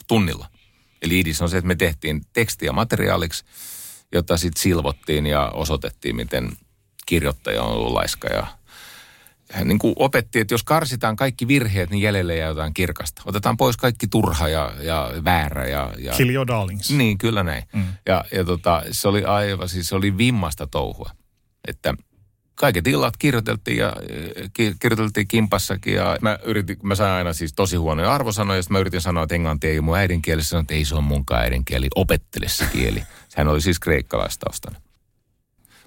tunnilla. 0.08 0.46
Eli 1.02 1.18
idis 1.18 1.42
on 1.42 1.48
se, 1.48 1.56
että 1.56 1.68
me 1.68 1.74
tehtiin 1.74 2.22
tekstiä 2.32 2.72
materiaaliksi, 2.72 3.44
jota 4.12 4.36
sitten 4.36 4.62
silvottiin 4.62 5.26
ja 5.26 5.50
osoitettiin, 5.54 6.16
miten 6.16 6.52
kirjoittaja 7.06 7.62
on 7.62 7.72
ollut 7.72 7.92
laiska 7.92 8.28
ja 8.28 8.46
hän 9.52 9.68
niin 9.68 9.78
kuin 9.78 9.94
opetti, 9.96 10.40
että 10.40 10.54
jos 10.54 10.62
karsitaan 10.62 11.16
kaikki 11.16 11.48
virheet, 11.48 11.90
niin 11.90 12.02
jäljelle 12.02 12.36
jää 12.36 12.48
jotain 12.48 12.74
kirkasta. 12.74 13.22
Otetaan 13.24 13.56
pois 13.56 13.76
kaikki 13.76 14.06
turha 14.06 14.48
ja, 14.48 14.72
ja 14.80 15.10
väärä. 15.24 15.66
Ja, 15.66 15.92
ja, 15.98 16.12
Kill 16.12 16.30
your 16.30 16.46
darlings. 16.46 16.90
Niin, 16.90 17.18
kyllä 17.18 17.42
näin. 17.42 17.62
Mm. 17.72 17.84
Ja, 18.06 18.24
ja 18.32 18.44
tota, 18.44 18.82
se 18.90 19.08
oli 19.08 19.24
aivan, 19.24 19.68
siis 19.68 19.88
se 19.88 19.96
oli 19.96 20.18
vimmasta 20.18 20.66
touhua. 20.66 21.10
Että 21.68 21.94
kaiket 22.56 22.86
illat 22.86 23.16
kirjoiteltiin 23.16 23.78
ja 23.78 23.92
kirjoiteltiin 24.80 25.28
kimpassakin 25.28 25.94
ja 25.94 26.18
mä 26.22 26.38
yritin, 26.44 26.76
mä 26.82 26.94
sain 26.94 27.12
aina 27.12 27.32
siis 27.32 27.52
tosi 27.52 27.76
huonoja 27.76 28.14
arvosanoja, 28.14 28.58
ja 28.58 28.62
mä 28.70 28.78
yritin 28.78 29.00
sanoa, 29.00 29.22
että 29.22 29.34
englanti 29.34 29.66
ei 29.66 29.78
ole 29.78 29.84
mun 29.84 29.96
äidinkieli, 29.96 30.44
sanoin, 30.44 30.64
että 30.64 30.74
ei 30.74 30.84
se 30.84 30.94
ole 30.94 31.02
munkaan 31.02 31.42
äidinkieli, 31.42 31.88
opettele 31.94 32.48
se 32.48 32.66
kieli. 32.72 33.02
Sehän 33.28 33.48
oli 33.48 33.60
siis 33.60 33.78
kreikkalaistaustainen. 33.78 34.82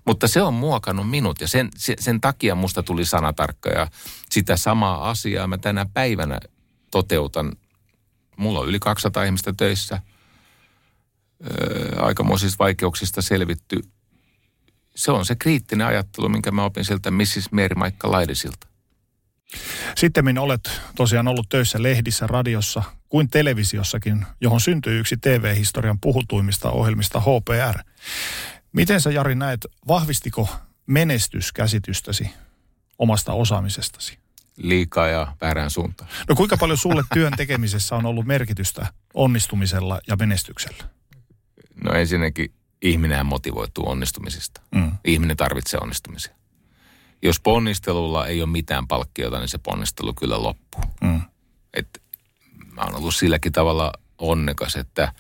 Mutta 0.06 0.28
se 0.28 0.42
on 0.42 0.54
muokannut 0.54 1.10
minut 1.10 1.42
ja 1.42 1.48
sen, 1.48 1.70
sen 2.00 2.22
takia 2.22 2.56
musta 2.56 2.84
tuli 2.84 3.06
sanatarkka 3.06 3.70
ja 3.70 3.88
sitä 4.30 4.58
samaa 4.58 5.10
asiaa 5.10 5.48
mä 5.48 5.58
tänä 5.58 5.86
päivänä 5.94 6.40
toteutan. 6.92 7.52
Mulla 8.38 8.60
on 8.60 8.70
yli 8.70 8.80
200 8.80 9.24
ihmistä 9.24 9.54
töissä, 9.58 10.02
öö, 11.52 12.02
aikamoisista 12.02 12.64
vaikeuksista 12.64 13.22
selvitty. 13.22 13.82
Se 15.00 15.12
on 15.12 15.26
se 15.26 15.36
kriittinen 15.36 15.88
ajattelu, 15.88 16.30
minkä 16.30 16.52
mä 16.52 16.64
opin 16.64 16.86
sieltä 16.86 17.12
Mrs. 17.12 17.52
Mary 17.52 17.76
Maikka 17.76 18.12
Laidisilta. 18.12 18.68
Sitten 19.98 20.38
olet 20.38 20.82
tosiaan 20.96 21.28
ollut 21.28 21.50
töissä 21.50 21.84
lehdissä, 21.84 22.28
radiossa 22.28 22.84
kuin 23.10 23.30
televisiossakin, 23.30 24.26
johon 24.42 24.62
syntyi 24.62 25.00
yksi 25.00 25.18
TV-historian 25.18 26.00
puhutuimmista 26.00 26.72
ohjelmista 26.72 27.20
HPR. 27.20 27.80
Miten 28.74 29.02
sä 29.02 29.12
Jari 29.12 29.36
näet, 29.36 29.68
vahvistiko 29.88 30.50
menestyskäsitystäsi 30.86 32.30
omasta 32.98 33.34
osaamisestasi? 33.34 34.18
Liikaa 34.58 35.08
ja 35.08 35.36
väärään 35.42 35.70
suuntaan. 35.70 36.10
No 36.30 36.36
kuinka 36.36 36.58
paljon 36.58 36.78
sulle 36.78 37.04
työn 37.14 37.34
tekemisessä 37.38 37.96
on 37.96 38.06
ollut 38.06 38.26
merkitystä 38.26 38.88
onnistumisella 39.14 40.00
ja 40.08 40.16
menestyksellä? 40.16 40.84
No 41.84 41.94
ensinnäkin 41.94 42.59
ihminen 42.82 43.26
motivoituu 43.26 43.90
onnistumisista. 43.90 44.62
Mm. 44.72 44.92
Ihminen 45.06 45.38
tarvitsee 45.38 45.80
onnistumisia. 45.84 46.36
Jos 47.22 47.40
ponnistelulla 47.40 48.28
ei 48.28 48.42
ole 48.42 48.50
mitään 48.50 48.88
palkkiota, 48.88 49.40
niin 49.40 49.50
se 49.50 49.58
ponnistelu 49.58 50.14
kyllä 50.14 50.44
loppuu. 50.44 50.84
Mm. 51.02 51.22
Et 51.74 52.02
mä 52.72 52.82
oon 52.82 52.96
ollut 52.96 53.16
silläkin 53.16 53.52
tavalla 53.52 53.94
onnekas, 54.18 54.76
että– 54.76 55.14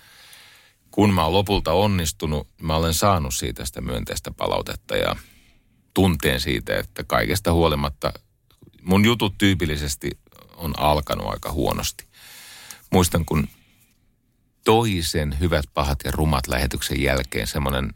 kun 0.92 1.14
mä 1.14 1.24
oon 1.24 1.34
lopulta 1.34 1.74
onnistunut, 1.74 2.48
mä 2.62 2.76
olen 2.76 2.94
saanut 2.94 3.34
siitä 3.34 3.66
sitä 3.66 3.82
myönteistä 3.82 4.32
palautetta 4.32 4.98
ja 4.98 5.16
tunteen 5.94 6.42
siitä, 6.42 6.78
että 6.78 7.04
kaikesta 7.04 7.54
huolimatta 7.54 8.14
mun 8.82 9.06
jutut 9.06 9.38
tyypillisesti 9.38 10.10
on 10.56 10.80
alkanut 10.80 11.28
aika 11.28 11.52
huonosti. 11.52 12.06
Muistan, 12.92 13.26
kun 13.26 13.48
toisen 14.66 15.40
Hyvät, 15.40 15.66
pahat 15.74 16.00
ja 16.06 16.12
rumat 16.12 16.48
lähetyksen 16.48 17.02
jälkeen 17.02 17.48
semmoinen 17.48 17.94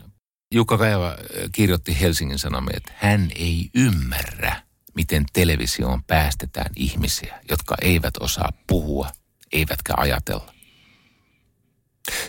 Jukka 0.54 0.78
Kajava 0.78 1.08
äh, 1.08 1.18
kirjoitti 1.52 2.00
Helsingin 2.02 2.40
Sanomia, 2.40 2.78
että 2.78 2.94
hän 2.98 3.32
ei 3.36 3.70
ymmärrä, 3.76 4.62
miten 4.96 5.26
televisioon 5.34 6.04
päästetään 6.04 6.72
ihmisiä, 6.76 7.40
jotka 7.50 7.76
eivät 7.82 8.14
osaa 8.20 8.54
puhua, 8.68 9.12
eivätkä 9.52 9.94
ajatella. 9.98 10.54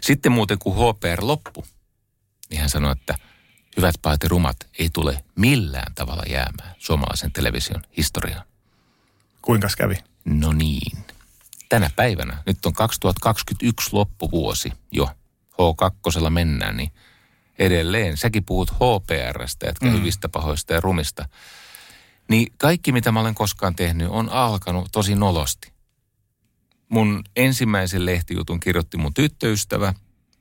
Sitten 0.02 0.32
muuten 0.32 0.58
kun 0.58 0.74
HPR 0.74 1.24
loppu, 1.24 1.64
niin 2.50 2.60
hän 2.60 2.70
sanoi, 2.70 2.92
että 2.92 3.18
hyvät 3.76 3.94
pahat 4.02 4.22
ja 4.22 4.28
rumat 4.28 4.56
ei 4.78 4.90
tule 4.92 5.24
millään 5.36 5.94
tavalla 5.94 6.22
jäämään 6.28 6.74
suomalaisen 6.78 7.32
television 7.32 7.82
historiaan. 7.96 8.44
Kuinka 9.42 9.68
kävi? 9.78 9.96
No 10.24 10.52
niin. 10.52 11.04
Tänä 11.68 11.90
päivänä, 11.96 12.42
nyt 12.46 12.66
on 12.66 12.72
2021 12.72 13.88
loppuvuosi 13.92 14.72
jo, 14.92 15.09
H2 15.53 16.31
mennään, 16.31 16.77
niin 16.77 16.90
edelleen, 17.59 18.16
säkin 18.16 18.44
puhut 18.44 18.70
HPRstä, 18.70 19.68
etkä 19.68 19.87
mm. 19.87 19.92
hyvistä, 19.92 20.29
pahoista 20.29 20.72
ja 20.72 20.81
rumista. 20.81 21.29
Niin 22.29 22.53
kaikki, 22.57 22.92
mitä 22.92 23.12
mä 23.12 23.20
olen 23.20 23.35
koskaan 23.35 23.74
tehnyt, 23.74 24.09
on 24.11 24.29
alkanut 24.29 24.88
tosi 24.92 25.14
nolosti 25.14 25.74
mun 26.94 27.24
ensimmäisen 27.37 28.07
lehtijutun 28.07 28.61
kirjoitti 28.61 28.96
mun 28.96 29.14
tyttöystävä, 29.14 29.94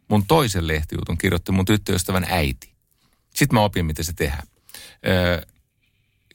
mun 0.07 0.25
toisen 0.25 0.67
lehtijutun 0.67 1.17
kirjoitti 1.17 1.51
mun 1.51 1.65
tyttöystävän 1.65 2.25
äiti. 2.29 2.73
Sitten 3.35 3.55
mä 3.55 3.63
opin, 3.63 3.85
miten 3.85 4.05
se 4.05 4.13
tehdään. 4.13 4.47
Öö, 5.07 5.41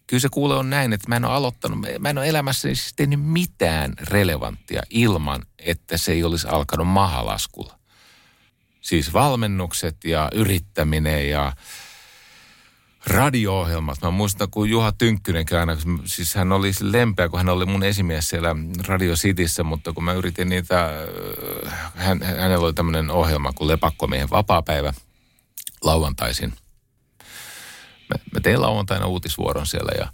kyllä 0.09 0.21
se 0.21 0.29
kuule 0.29 0.57
on 0.57 0.71
näin, 0.71 0.93
että 0.93 1.09
mä 1.09 1.17
en 1.17 1.25
ole 1.25 1.35
aloittanut, 1.35 1.79
mä 1.99 2.11
en 2.11 2.19
ole 2.19 2.29
elämässäni 2.29 2.75
siis 2.75 2.93
tehnyt 2.97 3.23
mitään 3.23 3.95
relevanttia 4.01 4.83
ilman, 4.91 5.43
että 5.59 5.97
se 5.99 6.13
ei 6.13 6.25
olisi 6.25 6.49
alkanut 6.49 6.89
mahalaskulla. 6.89 7.79
Siis 8.81 9.13
valmennukset 9.13 10.05
ja 10.05 10.31
yrittäminen 10.35 11.31
ja 11.31 11.53
radio-ohjelmat. 13.07 14.03
Mä 14.03 14.11
muistan, 14.11 14.51
kun 14.51 14.71
Juha 14.71 14.93
Tynkkynenkin 14.93 15.59
aina, 15.59 15.77
siis 16.05 16.35
hän 16.35 16.53
oli 16.53 16.73
lempeä, 16.81 17.29
kun 17.29 17.39
hän 17.39 17.49
oli 17.49 17.67
mun 17.67 17.83
esimies 17.83 18.29
siellä 18.29 18.57
Radio 18.87 19.15
Cityssä, 19.15 19.65
mutta 19.65 19.93
kun 19.93 20.05
mä 20.05 20.13
yritin 20.13 20.49
niitä, 20.49 20.85
äh, 20.87 21.91
hän, 21.95 22.23
hänellä 22.23 22.65
oli 22.65 22.73
tämmöinen 22.73 23.11
ohjelma 23.11 23.53
kuin 23.53 23.69
Lepakkomiehen 23.69 24.31
vapaapäivä 24.31 24.93
lauantaisin. 25.83 26.53
Mä, 28.09 28.17
mä 28.35 28.41
tein 28.41 28.63
lauantaina 28.63 29.07
uutisvuoron 29.07 29.67
siellä 29.67 29.93
ja 29.99 30.13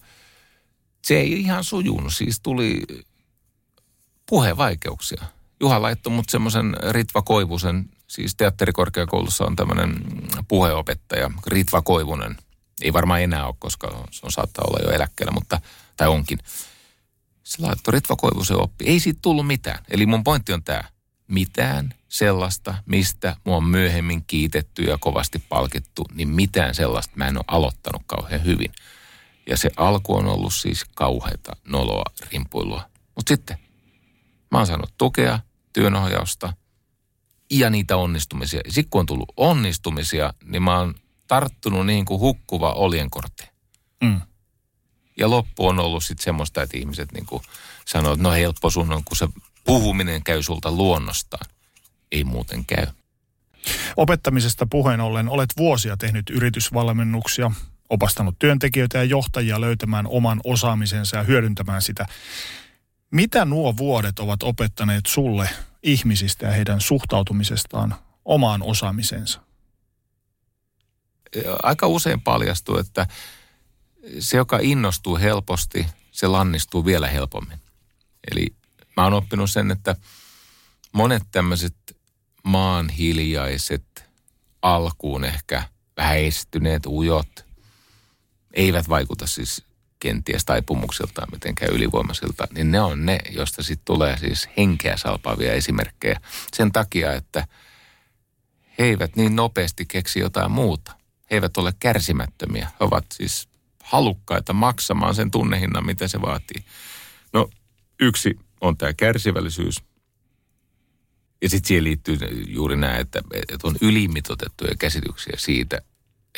se 1.05 1.15
ei 1.15 1.33
ihan 1.33 1.65
sujunut. 1.65 2.15
Siis 2.15 2.41
tuli 2.41 2.83
puhevaikeuksia. 4.27 5.23
Juha 5.61 5.83
laittoi 5.83 6.13
mut 6.13 6.29
semmoisen 6.29 6.77
Ritva 6.91 7.23
Koivusen, 7.23 7.85
siis 8.07 8.35
teatterikorkeakoulussa 8.35 9.45
on 9.45 9.57
tämmöinen 9.57 9.95
puheopettaja, 10.49 11.31
Ritva 11.47 11.83
Koivunen. 11.83 12.37
Ei 12.83 12.93
varmaan 12.93 13.23
enää 13.23 13.47
ole, 13.47 13.55
koska 13.59 14.07
se 14.11 14.21
on 14.27 14.33
saattaa 14.33 14.65
olla 14.69 14.79
jo 14.83 14.91
eläkkeellä, 14.91 15.33
mutta, 15.33 15.61
tai 15.97 16.09
onkin. 16.09 16.39
Se 17.43 17.63
laittoi 17.63 17.93
Ritva 17.93 18.17
Koivusen 18.17 18.57
oppi. 18.57 18.85
Ei 18.85 19.01
siitä 19.01 19.19
tullut 19.23 19.47
mitään. 19.47 19.85
Eli 19.91 20.07
mun 20.07 20.25
pointti 20.25 20.53
on 20.53 20.65
tämä. 20.65 20.85
Mitään 21.35 21.95
sellaista, 22.09 22.75
mistä 22.87 23.37
mua 23.45 23.57
on 23.57 23.65
myöhemmin 23.65 24.25
kiitetty 24.27 24.83
ja 24.83 24.99
kovasti 24.99 25.39
palkittu, 25.49 26.05
niin 26.15 26.29
mitään 26.29 26.75
sellaista 26.75 27.13
mä 27.17 27.29
en 27.29 27.37
ole 27.37 27.45
aloittanut 27.49 28.03
kauhean 28.07 28.45
hyvin. 28.45 28.73
Ja 29.47 29.57
se 29.57 29.71
alku 29.77 30.17
on 30.17 30.27
ollut 30.27 30.55
siis 30.55 30.85
kauheata 30.95 31.57
noloa, 31.65 32.05
rimpuilua. 32.33 32.89
Mutta 33.17 33.29
sitten 33.29 33.59
mä 34.51 34.59
oon 34.59 34.67
saanut 34.67 34.95
tukea, 34.99 35.39
työnohjausta 35.73 36.53
ja 37.51 37.71
niitä 37.71 37.97
onnistumisia. 37.97 38.61
Sitten 38.69 38.91
kun 38.91 39.01
on 39.01 39.07
tullut 39.07 39.33
onnistumisia, 39.37 40.35
niin 40.45 40.63
mä 40.63 40.79
oon 40.79 40.95
tarttunut 41.27 41.87
niin 41.87 42.05
kuin 42.05 42.21
hukkuva 42.21 42.73
oljenkortti. 42.73 43.45
Mm. 44.03 44.21
Ja 45.17 45.31
loppu 45.31 45.67
on 45.67 45.79
ollut 45.79 46.05
sitten 46.05 46.25
semmoista, 46.25 46.63
että 46.63 46.79
ihmiset 46.79 47.13
niin 47.13 47.27
kuin 47.27 47.43
sanoo, 47.85 48.13
että 48.13 48.23
no 48.23 48.33
helppo 48.33 48.71
sun 48.71 48.93
on, 48.93 49.05
kun 49.05 49.17
se 49.17 49.29
puhuminen 49.65 50.25
käy 50.25 50.43
sulta 50.43 50.73
luonnostaan. 50.73 51.47
Ei 52.13 52.25
muuten 52.25 52.65
käy. 52.65 52.87
Opettamisesta 53.97 54.67
puheen 54.67 55.01
ollen 55.01 55.29
olet 55.29 55.51
vuosia 55.57 55.97
tehnyt 55.97 56.31
yritysvalmennuksia, 56.31 57.51
opastanut 57.91 58.39
työntekijöitä 58.39 58.99
ja 58.99 59.05
johtajia 59.05 59.61
löytämään 59.61 60.07
oman 60.07 60.41
osaamisensa 60.45 61.17
ja 61.17 61.23
hyödyntämään 61.23 61.83
sitä. 61.83 62.07
Mitä 63.11 63.45
nuo 63.45 63.77
vuodet 63.77 64.19
ovat 64.19 64.43
opettaneet 64.43 65.07
sulle 65.07 65.51
ihmisistä 65.83 66.47
ja 66.47 66.53
heidän 66.53 66.81
suhtautumisestaan 66.81 67.95
omaan 68.25 68.63
osaamisensa? 68.63 69.41
Aika 71.63 71.87
usein 71.87 72.21
paljastuu, 72.21 72.79
että 72.79 73.07
se, 74.19 74.37
joka 74.37 74.59
innostuu 74.63 75.19
helposti, 75.19 75.87
se 76.11 76.27
lannistuu 76.27 76.85
vielä 76.85 77.09
helpommin. 77.09 77.59
Eli 78.33 78.47
mä 78.97 79.05
oon 79.05 79.13
oppinut 79.13 79.51
sen, 79.51 79.71
että 79.71 79.97
monet 80.93 81.23
tämmöiset 81.31 81.97
maan 82.45 82.89
hiljaiset, 82.89 84.05
alkuun 84.63 85.25
ehkä 85.25 85.63
vähän 85.97 86.19
estyneet, 86.19 86.87
ujot, 86.87 87.47
eivät 88.53 88.89
vaikuta 88.89 89.27
siis 89.27 89.63
kenties 90.01 90.45
taipumuksiltaan 90.45 91.29
mitenkään 91.33 91.73
ylivoimaisilta, 91.73 92.49
niin 92.55 92.71
ne 92.71 92.81
on 92.81 93.07
ne, 93.07 93.19
joista 93.31 93.63
sitten 93.63 93.85
tulee 93.85 94.19
siis 94.19 94.49
henkeä 94.57 94.97
salpaavia 94.97 95.53
esimerkkejä. 95.53 96.21
Sen 96.57 96.73
takia, 96.73 97.13
että 97.13 97.47
he 98.79 98.85
eivät 98.85 99.17
niin 99.17 99.37
nopeasti 99.37 99.87
keksi 99.87 100.21
jotain 100.21 100.51
muuta. 100.51 100.93
He 101.31 101.37
eivät 101.37 101.57
ole 101.57 101.75
kärsimättömiä. 101.79 102.67
He 102.67 102.77
ovat 102.81 103.05
siis 103.13 103.49
halukkaita 103.83 104.53
maksamaan 104.53 105.15
sen 105.15 105.31
tunnehinnan, 105.31 105.87
mitä 105.87 106.09
se 106.09 106.21
vaatii. 106.21 106.65
No 107.33 107.51
yksi 108.01 108.39
on 108.61 108.77
tämä 108.77 108.93
kärsivällisyys. 108.93 109.83
Ja 111.43 111.49
sitten 111.49 111.69
siihen 111.69 111.85
liittyy 111.85 112.19
juuri 112.47 112.77
nämä, 112.77 112.97
että, 112.97 113.23
että 113.35 113.69
on 113.69 113.77
ylimitotettuja 113.81 114.75
käsityksiä 114.79 115.35
siitä, 115.39 115.81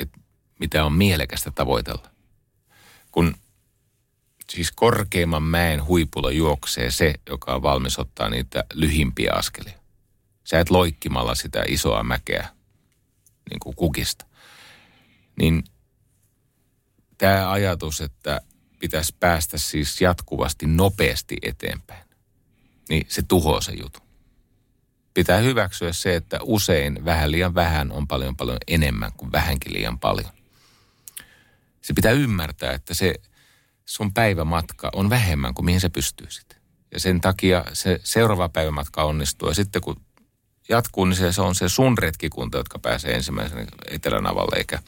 että 0.00 0.20
mitä 0.60 0.84
on 0.84 0.92
mielekästä 0.92 1.50
tavoitella. 1.50 2.10
Kun 3.12 3.34
siis 4.50 4.72
korkeimman 4.72 5.42
mäen 5.42 5.86
huipulla 5.86 6.30
juoksee 6.30 6.90
se, 6.90 7.14
joka 7.28 7.54
on 7.54 7.62
valmis 7.62 7.98
ottaa 7.98 8.30
niitä 8.30 8.64
lyhimpiä 8.74 9.32
askelia. 9.32 9.78
Sä 10.44 10.60
et 10.60 10.70
loikkimalla 10.70 11.34
sitä 11.34 11.64
isoa 11.68 12.02
mäkeä 12.02 12.48
niin 13.50 13.60
kuin 13.60 13.76
kukista. 13.76 14.26
Niin 15.36 15.64
tämä 17.18 17.50
ajatus, 17.50 18.00
että 18.00 18.40
pitäisi 18.78 19.14
päästä 19.20 19.58
siis 19.58 20.00
jatkuvasti 20.00 20.66
nopeasti 20.66 21.36
eteenpäin, 21.42 22.05
niin 22.88 23.06
se 23.08 23.22
tuhoaa 23.22 23.60
se 23.60 23.72
jutun. 23.72 24.06
Pitää 25.14 25.38
hyväksyä 25.38 25.92
se, 25.92 26.16
että 26.16 26.38
usein 26.42 27.04
vähän 27.04 27.32
liian 27.32 27.54
vähän 27.54 27.92
on 27.92 28.08
paljon 28.08 28.36
paljon 28.36 28.58
enemmän 28.66 29.12
kuin 29.16 29.32
vähänkin 29.32 29.72
liian 29.72 29.98
paljon. 29.98 30.30
Se 31.82 31.94
pitää 31.94 32.12
ymmärtää, 32.12 32.72
että 32.72 32.94
se 32.94 33.14
sun 33.84 34.14
päivämatka 34.14 34.90
on 34.92 35.10
vähemmän 35.10 35.54
kuin 35.54 35.64
mihin 35.64 35.80
se 35.80 35.88
pystyisit. 35.88 36.56
Ja 36.92 37.00
sen 37.00 37.20
takia 37.20 37.64
se 37.72 38.00
seuraava 38.04 38.48
päivämatka 38.48 39.04
onnistuu. 39.04 39.48
Ja 39.48 39.54
sitten 39.54 39.82
kun 39.82 40.00
jatkuu, 40.68 41.04
niin 41.04 41.16
se, 41.16 41.32
se 41.32 41.42
on 41.42 41.54
se 41.54 41.68
sun 41.68 41.98
retkikunta, 41.98 42.58
jotka 42.58 42.78
pääsee 42.78 43.14
ensimmäisenä 43.14 43.66
etelänavalle, 43.90 44.56
eikä, 44.56 44.78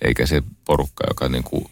eikä 0.00 0.26
se 0.26 0.42
porukka, 0.64 1.04
joka 1.08 1.28
niin 1.28 1.44
kuin 1.44 1.70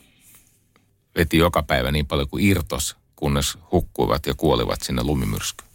veti 1.16 1.38
joka 1.38 1.62
päivä 1.62 1.92
niin 1.92 2.06
paljon 2.06 2.28
kuin 2.28 2.44
irtos, 2.44 2.96
kunnes 3.22 3.58
hukkuivat 3.72 4.26
ja 4.26 4.34
kuolivat 4.34 4.82
sinne 4.82 5.02
lumimyrskyyn. 5.02 5.70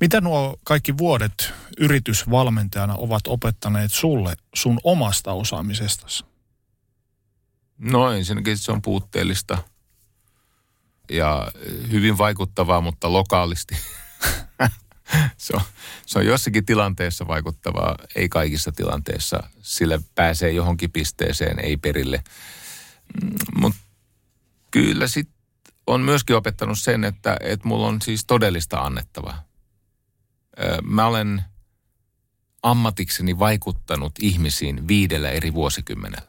Mitä 0.00 0.20
nuo 0.20 0.56
kaikki 0.64 0.98
vuodet 0.98 1.52
yritysvalmentajana 1.78 2.94
ovat 2.94 3.26
opettaneet 3.26 3.92
sulle 3.92 4.36
sun 4.54 4.80
omasta 4.84 5.32
osaamisestasi? 5.32 6.24
No 7.78 8.12
ensinnäkin 8.12 8.58
se 8.58 8.72
on 8.72 8.82
puutteellista 8.82 9.58
ja 11.10 11.52
hyvin 11.90 12.18
vaikuttavaa, 12.18 12.80
mutta 12.80 13.12
lokaalisti. 13.12 13.76
se, 15.36 15.52
on, 15.56 15.62
se 16.06 16.18
on 16.18 16.26
jossakin 16.26 16.66
tilanteessa 16.66 17.26
vaikuttavaa, 17.26 17.96
ei 18.14 18.28
kaikissa 18.28 18.72
tilanteissa. 18.72 19.42
Sillä 19.62 19.98
pääsee 20.14 20.50
johonkin 20.50 20.92
pisteeseen, 20.92 21.58
ei 21.58 21.76
perille. 21.76 22.24
Mm, 23.22 23.30
mutta 23.58 23.80
kyllä 24.70 25.06
sitten 25.06 25.33
on 25.86 26.00
myöskin 26.00 26.36
opettanut 26.36 26.78
sen, 26.78 27.04
että, 27.04 27.36
että 27.40 27.68
mulla 27.68 27.86
on 27.86 28.02
siis 28.02 28.24
todellista 28.24 28.78
annettavaa. 28.78 29.44
Mä 30.82 31.06
olen 31.06 31.44
ammatikseni 32.62 33.38
vaikuttanut 33.38 34.12
ihmisiin 34.20 34.88
viidellä 34.88 35.30
eri 35.30 35.54
vuosikymmenellä. 35.54 36.28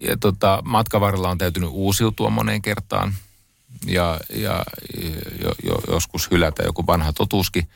Ja 0.00 0.16
tota, 0.16 0.62
matkan 0.64 1.00
varrella 1.00 1.30
on 1.30 1.38
täytynyt 1.38 1.70
uusiutua 1.72 2.30
moneen 2.30 2.62
kertaan 2.62 3.14
ja, 3.86 4.20
ja 4.34 4.64
jo, 5.42 5.54
jo, 5.64 5.80
joskus 5.88 6.30
hylätä 6.30 6.62
joku 6.62 6.86
vanha 6.86 7.12
totuuskin. 7.12 7.68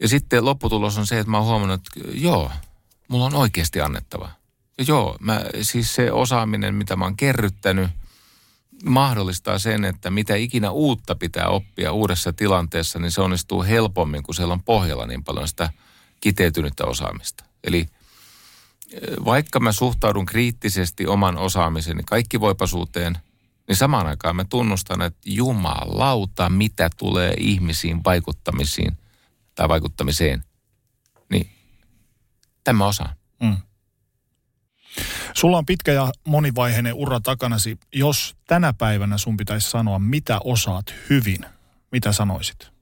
Ja 0.00 0.08
sitten 0.08 0.44
lopputulos 0.44 0.98
on 0.98 1.06
se, 1.06 1.18
että 1.18 1.30
mä 1.30 1.38
oon 1.38 1.46
huomannut, 1.46 1.80
että 1.80 2.10
joo, 2.14 2.50
mulla 3.08 3.24
on 3.24 3.34
oikeasti 3.34 3.80
annettava. 3.80 4.30
Ja 4.78 4.84
joo, 4.88 5.16
mä, 5.20 5.44
siis 5.62 5.94
se 5.94 6.12
osaaminen, 6.12 6.74
mitä 6.74 6.96
mä 6.96 7.04
oon 7.04 7.16
kerryttänyt, 7.16 7.90
mahdollistaa 8.82 9.58
sen, 9.58 9.84
että 9.84 10.10
mitä 10.10 10.34
ikinä 10.34 10.70
uutta 10.70 11.14
pitää 11.14 11.48
oppia 11.48 11.92
uudessa 11.92 12.32
tilanteessa, 12.32 12.98
niin 12.98 13.10
se 13.10 13.20
onnistuu 13.20 13.62
helpommin, 13.62 14.22
kun 14.22 14.34
siellä 14.34 14.54
on 14.54 14.62
pohjalla 14.62 15.06
niin 15.06 15.24
paljon 15.24 15.48
sitä 15.48 15.70
kiteytynyttä 16.20 16.84
osaamista. 16.84 17.44
Eli– 17.64 17.86
vaikka 19.24 19.60
mä 19.60 19.72
suhtaudun 19.72 20.26
kriittisesti 20.26 21.06
oman 21.06 21.38
osaamiseni 21.38 22.02
kaikkivoipaisuuteen, 22.06 23.18
niin 23.68 23.76
samaan 23.76 24.06
aikaan 24.06 24.36
mä 24.36 24.44
tunnustan, 24.44 25.02
että 25.02 25.20
jumalauta, 25.26 26.48
mitä 26.48 26.90
tulee 26.96 27.34
ihmisiin 27.38 28.04
vaikuttamisiin 28.04 28.98
tai 29.54 29.68
vaikuttamiseen, 29.68 30.44
niin 31.30 31.50
tämä 32.64 32.86
osaan. 32.86 33.16
Mm. 33.42 33.56
Sulla 35.34 35.58
on 35.58 35.66
pitkä 35.66 35.92
ja 35.92 36.12
monivaiheinen 36.26 36.94
ura 36.94 37.20
takanasi. 37.20 37.78
Jos 37.94 38.36
tänä 38.46 38.72
päivänä 38.72 39.18
sun 39.18 39.36
pitäisi 39.36 39.70
sanoa, 39.70 39.98
mitä 39.98 40.40
osaat 40.44 40.94
hyvin, 41.10 41.46
mitä 41.92 42.12
sanoisit? 42.12 42.72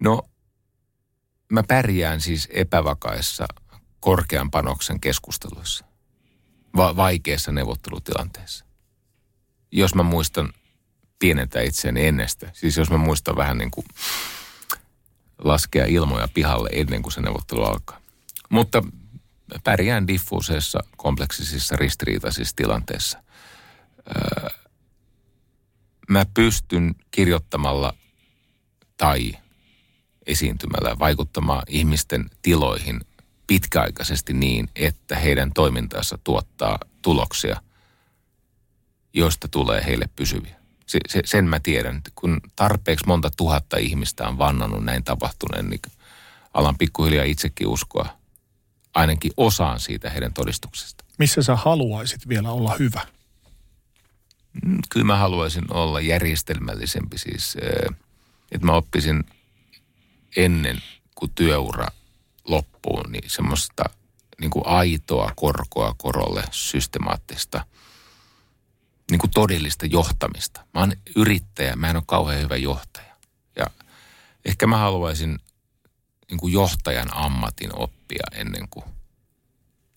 No, 0.00 0.22
mä 1.52 1.62
pärjään 1.62 2.20
siis 2.20 2.48
epävakaissa 2.52 3.46
korkean 4.00 4.50
panoksen 4.50 5.00
keskusteluissa, 5.00 5.84
va- 6.76 6.96
vaikeassa 6.96 7.52
neuvottelutilanteessa. 7.52 8.64
Jos 9.72 9.94
mä 9.94 10.02
muistan 10.02 10.52
pienentää 11.18 11.62
itseäni 11.62 12.06
ennestä, 12.06 12.50
siis 12.52 12.76
jos 12.76 12.90
mä 12.90 12.96
muistan 12.96 13.36
vähän 13.36 13.58
niin 13.58 13.70
kuin 13.70 13.86
laskea 15.38 15.86
ilmoja 15.86 16.28
pihalle 16.34 16.70
ennen 16.72 17.02
kuin 17.02 17.12
se 17.12 17.20
neuvottelu 17.20 17.64
alkaa. 17.64 18.00
Mutta 18.48 18.82
pärjään 19.64 20.06
diffuuseissa, 20.06 20.80
kompleksisissa, 20.96 21.76
ristiriitaisissa 21.76 22.56
tilanteissa. 22.56 23.22
Öö, 24.16 24.48
mä 26.08 26.26
pystyn 26.34 26.94
kirjoittamalla 27.10 27.94
tai 28.96 29.32
esiintymällä 30.26 30.98
vaikuttamaan 30.98 31.62
ihmisten 31.68 32.30
tiloihin 32.42 33.00
pitkäaikaisesti 33.46 34.32
niin, 34.32 34.68
että 34.76 35.16
heidän 35.16 35.52
toimintansa 35.54 36.18
tuottaa 36.24 36.78
tuloksia, 37.02 37.60
joista 39.12 39.48
tulee 39.48 39.84
heille 39.84 40.08
pysyviä. 40.16 40.56
Se, 40.86 40.98
se, 41.08 41.22
sen 41.24 41.44
mä 41.44 41.60
tiedän, 41.60 42.00
kun 42.14 42.40
tarpeeksi 42.56 43.06
monta 43.06 43.30
tuhatta 43.36 43.76
ihmistä 43.76 44.28
on 44.28 44.38
vannannut 44.38 44.84
näin 44.84 45.04
tapahtuneen, 45.04 45.70
niin 45.70 45.80
alan 46.54 46.78
pikkuhiljaa 46.78 47.24
itsekin 47.24 47.66
uskoa 47.66 48.19
ainakin 48.94 49.32
osaan 49.36 49.80
siitä 49.80 50.10
heidän 50.10 50.32
todistuksesta. 50.32 51.04
Missä 51.18 51.42
sä 51.42 51.56
haluaisit 51.56 52.28
vielä 52.28 52.50
olla 52.50 52.76
hyvä? 52.78 53.06
Mm, 54.64 54.78
kyllä 54.90 55.06
mä 55.06 55.16
haluaisin 55.16 55.72
olla 55.72 56.00
järjestelmällisempi 56.00 57.18
siis, 57.18 57.56
että 58.52 58.66
mä 58.66 58.72
oppisin 58.72 59.24
ennen 60.36 60.82
kuin 61.14 61.32
työura 61.34 61.86
loppuun, 62.44 63.12
niin 63.12 63.30
semmoista 63.30 63.84
niin 64.40 64.50
kuin 64.50 64.66
aitoa 64.66 65.32
korkoa 65.36 65.94
korolle 65.98 66.44
systemaattista, 66.50 67.66
niin 69.10 69.18
kuin 69.18 69.30
todellista 69.30 69.86
johtamista. 69.86 70.64
Mä 70.74 70.80
oon 70.80 70.92
yrittäjä, 71.16 71.76
mä 71.76 71.90
en 71.90 71.96
ole 71.96 72.04
kauhean 72.06 72.42
hyvä 72.42 72.56
johtaja. 72.56 73.16
Ja 73.56 73.66
ehkä 74.44 74.66
mä 74.66 74.76
haluaisin 74.76 75.38
niin 76.30 76.38
kuin 76.38 76.52
johtajan 76.52 77.16
ammatin 77.16 77.70
oppia 77.76 78.24
ennen 78.32 78.68
kuin 78.70 78.84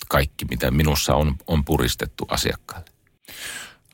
kaikki, 0.10 0.46
mitä 0.46 0.72
minussa 0.72 1.16
on, 1.16 1.36
on 1.48 1.66
puristettu 1.66 2.26
asiakkaalle. 2.30 2.90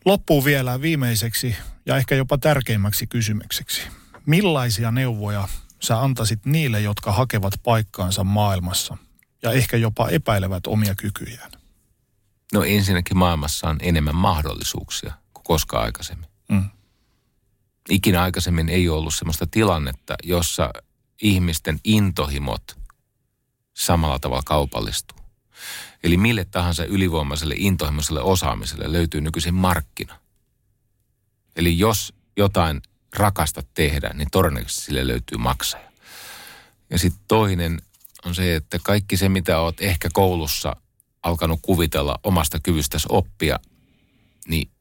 Loppuu 0.05 0.45
vielä 0.45 0.81
viimeiseksi 0.81 1.55
ja 1.85 1.97
ehkä 1.97 2.15
jopa 2.15 2.37
tärkeimmäksi 2.37 3.07
kysymykseksi. 3.07 3.81
Millaisia 4.25 4.91
neuvoja 4.91 5.47
sä 5.79 6.01
antaisit 6.01 6.45
niille, 6.45 6.81
jotka 6.81 7.11
hakevat 7.11 7.53
paikkaansa 7.63 8.23
maailmassa 8.23 8.97
ja 9.41 9.51
ehkä 9.51 9.77
jopa 9.77 10.09
epäilevät 10.09 10.67
omia 10.67 10.95
kykyjään? 10.95 11.51
No 12.53 12.63
ensinnäkin 12.63 13.17
maailmassa 13.17 13.69
on 13.69 13.77
enemmän 13.81 14.15
mahdollisuuksia 14.15 15.13
kuin 15.33 15.43
koskaan 15.43 15.83
aikaisemmin. 15.83 16.29
Mm. 16.49 16.69
Ikinä 17.89 18.21
aikaisemmin 18.21 18.69
ei 18.69 18.89
ollut 18.89 19.15
sellaista 19.15 19.47
tilannetta, 19.47 20.15
jossa 20.23 20.73
ihmisten 21.21 21.79
intohimot 21.83 22.77
samalla 23.73 24.19
tavalla 24.19 24.43
kaupallistuu. 24.45 25.19
Eli 26.03 26.17
mille 26.17 26.45
tahansa 26.45 26.85
ylivoimaiselle 26.85 27.55
intohimoiselle 27.57 28.21
osaamiselle 28.21 28.91
löytyy 28.91 29.21
nykyisin 29.21 29.53
markkina. 29.53 30.19
Eli 31.55 31.79
jos 31.79 32.13
jotain 32.37 32.81
rakasta 33.15 33.63
tehdä, 33.73 34.09
niin 34.13 34.27
todennäköisesti 34.31 34.81
sille 34.81 35.07
löytyy 35.07 35.37
maksaja. 35.37 35.91
Ja 36.89 36.99
sitten 36.99 37.23
toinen 37.27 37.81
on 38.25 38.35
se, 38.35 38.55
että 38.55 38.79
kaikki 38.83 39.17
se, 39.17 39.29
mitä 39.29 39.59
oot 39.59 39.81
ehkä 39.81 40.09
koulussa 40.13 40.75
alkanut 41.23 41.59
kuvitella 41.61 42.19
omasta 42.23 42.59
kyvystäsi 42.59 43.07
oppia, 43.09 43.59
niin 44.47 44.71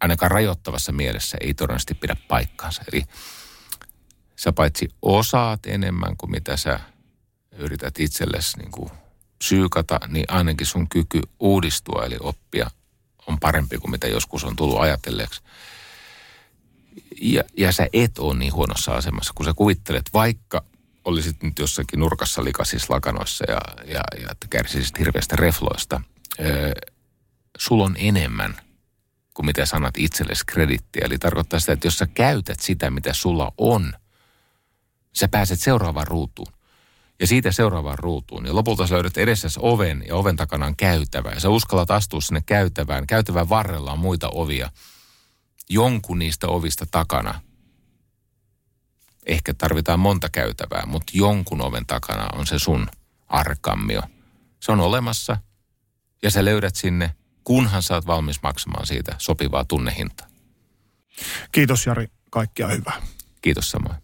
ainakaan 0.00 0.30
rajoittavassa 0.30 0.92
mielessä 0.92 1.38
ei 1.40 1.54
todennäköisesti 1.54 1.94
pidä 1.94 2.16
paikkaansa. 2.28 2.82
Eli 2.92 3.04
sä 4.44 4.52
paitsi 4.52 4.88
osaat 5.02 5.66
enemmän 5.66 6.16
kuin 6.16 6.30
mitä 6.30 6.56
sä 6.56 6.80
yrität 7.52 8.00
itsellesi 8.00 8.58
niin 8.58 8.70
kuin 8.70 8.90
psyykata, 9.38 10.00
niin 10.08 10.24
ainakin 10.28 10.66
sun 10.66 10.88
kyky 10.88 11.20
uudistua 11.40 12.04
eli 12.04 12.16
oppia 12.20 12.70
on 13.26 13.40
parempi 13.40 13.78
kuin 13.78 13.90
mitä 13.90 14.06
joskus 14.06 14.44
on 14.44 14.56
tullut 14.56 14.80
ajatelleeksi. 14.80 15.42
Ja, 17.20 17.44
ja 17.56 17.72
sä 17.72 17.88
et 17.92 18.18
ole 18.18 18.38
niin 18.38 18.52
huonossa 18.52 18.92
asemassa, 18.92 19.32
kun 19.36 19.46
sä 19.46 19.52
kuvittelet, 19.56 20.10
vaikka 20.12 20.64
olisit 21.04 21.42
nyt 21.42 21.58
jossakin 21.58 22.00
nurkassa 22.00 22.44
likaisissa 22.44 22.94
lakanoissa 22.94 23.44
ja, 23.48 23.60
ja, 23.86 24.02
ja 24.20 24.28
kärsisit 24.50 24.98
hirveästä 24.98 25.36
refloista. 25.36 26.00
Öö, 26.40 26.72
sulla 27.58 27.84
on 27.84 27.96
enemmän 27.98 28.56
kuin 29.34 29.46
mitä 29.46 29.66
sanat 29.66 29.94
itsellesi 29.98 30.46
kredittiä. 30.46 31.02
Eli 31.04 31.18
tarkoittaa 31.18 31.60
sitä, 31.60 31.72
että 31.72 31.86
jos 31.86 31.98
sä 31.98 32.06
käytät 32.06 32.60
sitä, 32.60 32.90
mitä 32.90 33.12
sulla 33.12 33.52
on, 33.58 33.92
sä 35.16 35.28
pääset 35.28 35.60
seuraavaan 35.60 36.06
ruutuun. 36.06 36.52
Ja 37.20 37.26
siitä 37.26 37.52
seuraavaan 37.52 37.98
ruutuun. 37.98 38.46
Ja 38.46 38.54
lopulta 38.54 38.86
sä 38.86 38.94
löydät 38.94 39.16
edessäsi 39.16 39.60
oven 39.62 40.04
ja 40.08 40.16
oven 40.16 40.36
takana 40.36 40.66
on 40.66 40.76
käytävä. 40.76 41.30
Ja 41.30 41.40
sä 41.40 41.48
uskallat 41.48 41.90
astua 41.90 42.20
sinne 42.20 42.42
käytävään. 42.46 43.06
Käytävän 43.06 43.48
varrella 43.48 43.92
on 43.92 43.98
muita 43.98 44.28
ovia– 44.28 44.70
jonkun 45.70 46.18
niistä 46.18 46.46
ovista 46.48 46.86
takana, 46.90 47.40
ehkä 49.26 49.54
tarvitaan 49.54 50.00
monta 50.00 50.28
käytävää, 50.28 50.86
mutta 50.86 51.12
jonkun 51.14 51.60
oven 51.60 51.86
takana 51.86 52.28
on 52.32 52.46
se 52.46 52.58
sun 52.58 52.86
arkammio. 53.28 54.02
Se 54.60 54.72
on 54.72 54.80
olemassa 54.80 55.36
ja 56.22 56.30
sä 56.30 56.44
löydät 56.44 56.76
sinne, 56.76 57.14
kunhan 57.44 57.82
sä 57.82 57.94
oot 57.94 58.06
valmis 58.06 58.42
maksamaan 58.42 58.86
siitä 58.86 59.14
sopivaa 59.18 59.64
tunnehintaa. 59.64 60.26
Kiitos 61.52 61.86
Jari, 61.86 62.08
kaikkia 62.30 62.68
hyvää. 62.68 63.02
Kiitos 63.42 63.70
samoin. 63.70 64.03